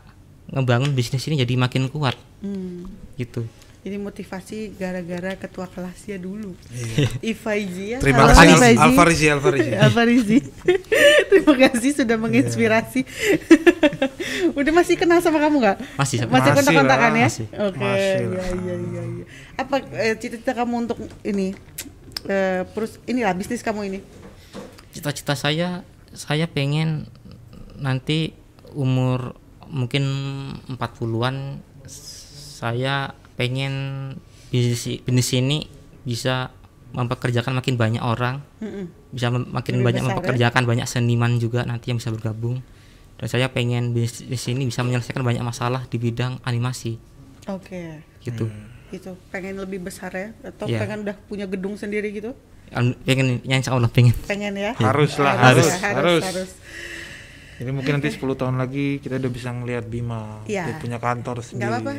ngebangun 0.46 0.92
bisnis 0.92 1.24
ini 1.26 1.40
jadi 1.40 1.56
makin 1.56 1.88
kuat 1.88 2.14
Hmm. 2.38 2.86
gitu. 3.16 3.42
Jadi 3.86 4.02
motivasi 4.02 4.74
gara-gara 4.74 5.38
ketua 5.38 5.70
kelasnya 5.70 6.18
dulu. 6.18 6.58
Ifaizi 7.22 7.94
ya. 7.94 7.98
terima 8.02 8.34
kasih. 8.34 8.82
Alfarizi 8.82 9.26
Alfarizi 9.30 9.72
Alfarizi. 9.86 10.38
Terima 11.30 11.54
kasih 11.54 11.90
sudah 11.94 12.18
menginspirasi. 12.18 13.06
Udah 14.58 14.72
masih 14.74 14.98
kenal 14.98 15.22
sama 15.22 15.38
kamu 15.38 15.62
nggak? 15.62 15.78
Masih, 16.02 16.18
Masih 16.26 16.34
Masih 16.34 16.50
kontak-kontakan 16.58 17.12
ya? 17.14 17.28
masih. 17.30 17.46
Oke, 17.46 17.86
iya 17.86 18.42
iya 18.58 18.74
iya 18.74 19.02
iya. 19.06 19.24
Apa 19.54 19.78
eh, 19.94 20.18
cita-cita 20.18 20.58
kamu 20.58 20.90
untuk 20.90 20.98
ini? 21.22 21.54
Eh, 22.26 22.66
perus 22.66 22.98
inilah 23.06 23.38
bisnis 23.38 23.62
kamu 23.62 23.86
ini. 23.86 23.98
Cita-cita 24.90 25.38
saya, 25.38 25.86
saya 26.10 26.50
pengen 26.50 27.06
nanti 27.78 28.34
umur 28.74 29.38
mungkin 29.70 30.02
40-an 30.74 31.62
saya 31.86 33.14
pengen 33.36 33.72
bisnis 34.48 35.00
bisnis 35.00 35.30
ini 35.32 35.58
bisa 36.02 36.50
mempekerjakan 36.90 37.52
makin 37.52 37.76
banyak 37.76 38.00
orang, 38.00 38.40
Mm-mm. 38.56 38.88
bisa 39.10 39.28
mem- 39.28 39.44
makin 39.46 39.80
Lebih 39.80 39.84
banyak 39.84 40.00
besar, 40.00 40.08
ya? 40.08 40.16
mempekerjakan 40.16 40.62
banyak 40.64 40.86
seniman 40.86 41.32
juga 41.36 41.60
nanti 41.62 41.92
yang 41.92 41.98
bisa 41.98 42.08
bergabung. 42.08 42.64
Dan 43.16 43.26
saya 43.26 43.48
pengen 43.48 43.92
bisnis 43.92 44.44
ini 44.46 44.64
bisa 44.64 44.80
menyelesaikan 44.80 45.20
banyak 45.20 45.40
masalah 45.40 45.84
di 45.84 45.96
bidang 45.96 46.36
animasi 46.42 46.96
Oke. 47.46 48.00
gitu. 48.20 48.48
Gitu. 48.86 49.12
Pengen 49.28 49.56
lebih 49.56 49.82
besar 49.82 50.08
ya 50.10 50.28
atau 50.42 50.64
Iya. 50.64 50.80
pengen 50.80 51.02
udah 51.02 51.16
punya 51.24 51.44
gedung 51.44 51.74
sendiri 51.74 52.12
gitu? 52.12 52.32
Pengen 53.02 53.40
yang 53.42 53.58
insya 53.58 53.72
Allah 53.72 53.88
pengen. 53.88 54.12
Pengen 54.24 54.52
ya? 54.54 54.72
harus 54.76 55.16
lah 55.16 55.32
Harus, 55.32 55.64
harus 55.64 55.80
harus, 55.80 55.82
harus, 55.82 56.22
harus. 56.24 56.50
Jadi 57.56 57.70
mungkin 57.72 57.92
nanti 57.96 58.12
10 58.12 58.20
tahun 58.36 58.56
lagi 58.56 59.00
kita 59.00 59.16
udah 59.16 59.32
bisa 59.32 59.48
ngelihat 59.48 59.84
Bima 59.84 60.44
Iya. 60.44 60.68
dia 60.68 60.74
punya 60.76 61.00
kantor 61.00 61.40
sendiri 61.40 61.64
Nggak 61.64 61.72
apa-apa. 61.72 61.92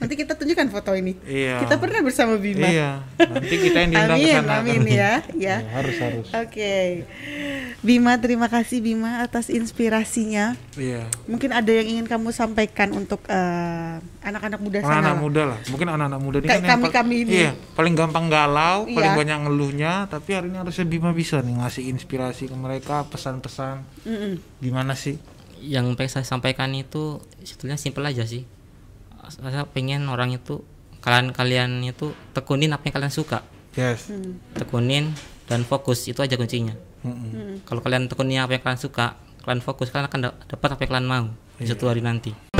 Nanti 0.00 0.14
kita 0.16 0.32
tunjukkan 0.32 0.66
foto 0.72 0.90
ini. 0.96 1.12
Iya. 1.24 1.60
Kita 1.60 1.76
pernah 1.76 2.00
bersama 2.00 2.34
Bima. 2.40 2.64
Iya, 2.64 2.90
nanti 3.20 3.54
kita 3.60 3.76
yang 3.78 3.90
diundang 3.92 4.16
ke 4.16 4.24
Amin, 4.24 4.34
sana. 4.40 4.54
amin 4.60 4.80
kan? 4.80 4.88
ya. 4.88 4.96
Ya. 4.96 5.12
Iya, 5.36 5.56
harus 5.76 5.96
harus. 6.00 6.26
Oke. 6.32 6.74
Bima, 7.80 8.16
terima 8.16 8.48
kasih 8.48 8.80
Bima 8.80 9.20
atas 9.20 9.48
inspirasinya. 9.48 10.56
Iya. 10.74 11.04
Mungkin 11.24 11.52
ada 11.52 11.68
yang 11.68 11.84
ingin 11.84 12.06
kamu 12.06 12.30
sampaikan 12.30 12.90
untuk 12.90 13.20
eh, 13.26 13.94
anak-anak 14.22 14.60
muda 14.60 14.78
sana. 14.80 14.88
Anak-anak 14.88 15.12
lah. 15.12 15.20
muda 15.20 15.42
lah, 15.44 15.58
mungkin 15.68 15.86
anak-anak 15.88 16.20
muda 16.20 16.36
ini 16.38 16.46
Kayak 16.46 16.54
kan 16.54 16.56
yang 16.56 16.64
pal- 16.64 16.76
kami-kami 16.80 17.14
ini. 17.22 17.32
Iya, 17.36 17.50
paling 17.76 17.94
gampang 17.94 18.26
galau, 18.26 18.78
paling 18.84 19.12
Iya. 19.12 19.18
banyak 19.18 19.38
ngeluhnya, 19.44 19.92
tapi 20.08 20.30
hari 20.32 20.48
ini 20.48 20.58
harusnya 20.58 20.84
Bima 20.84 21.10
bisa 21.10 21.38
nih 21.38 21.54
ngasih 21.60 21.84
inspirasi 21.88 22.48
ke 22.48 22.56
mereka, 22.56 23.04
pesan-pesan 23.04 23.84
Mm-mm. 24.02 24.32
gimana 24.58 24.92
sih? 24.94 25.20
Yang 25.60 25.96
pengen 25.96 26.12
saya 26.12 26.24
sampaikan 26.24 26.72
itu 26.72 27.20
sebetulnya 27.40 27.76
simpel 27.76 28.04
aja 28.04 28.24
sih. 28.24 28.44
Saya 29.24 29.64
pengen 29.64 30.04
orang 30.06 30.32
itu 30.32 30.60
kalian 31.00 31.32
kalian 31.32 31.80
itu 31.80 32.12
tekunin 32.32 32.72
apa 32.72 32.84
yang 32.84 32.96
kalian 32.96 33.12
suka. 33.12 33.44
Yes. 33.74 34.06
Hmm. 34.06 34.38
tekunin 34.54 35.10
dan 35.44 35.66
fokus 35.66 36.06
itu 36.06 36.22
aja 36.22 36.38
kuncinya 36.38 36.78
Mm-mm. 37.04 37.62
kalau 37.68 37.84
kalian 37.84 38.08
tekunin 38.08 38.40
apa 38.40 38.56
yang 38.56 38.64
kalian 38.64 38.80
suka 38.80 39.14
kalian 39.44 39.60
fokus 39.60 39.92
kalian 39.92 40.08
akan 40.08 40.20
da- 40.24 40.38
dapat 40.48 40.68
apa 40.72 40.80
yang 40.82 40.90
kalian 40.96 41.06
mau 41.06 41.26
di 41.54 41.68
suatu 41.68 41.86
hari 41.86 42.00
nanti 42.00 42.53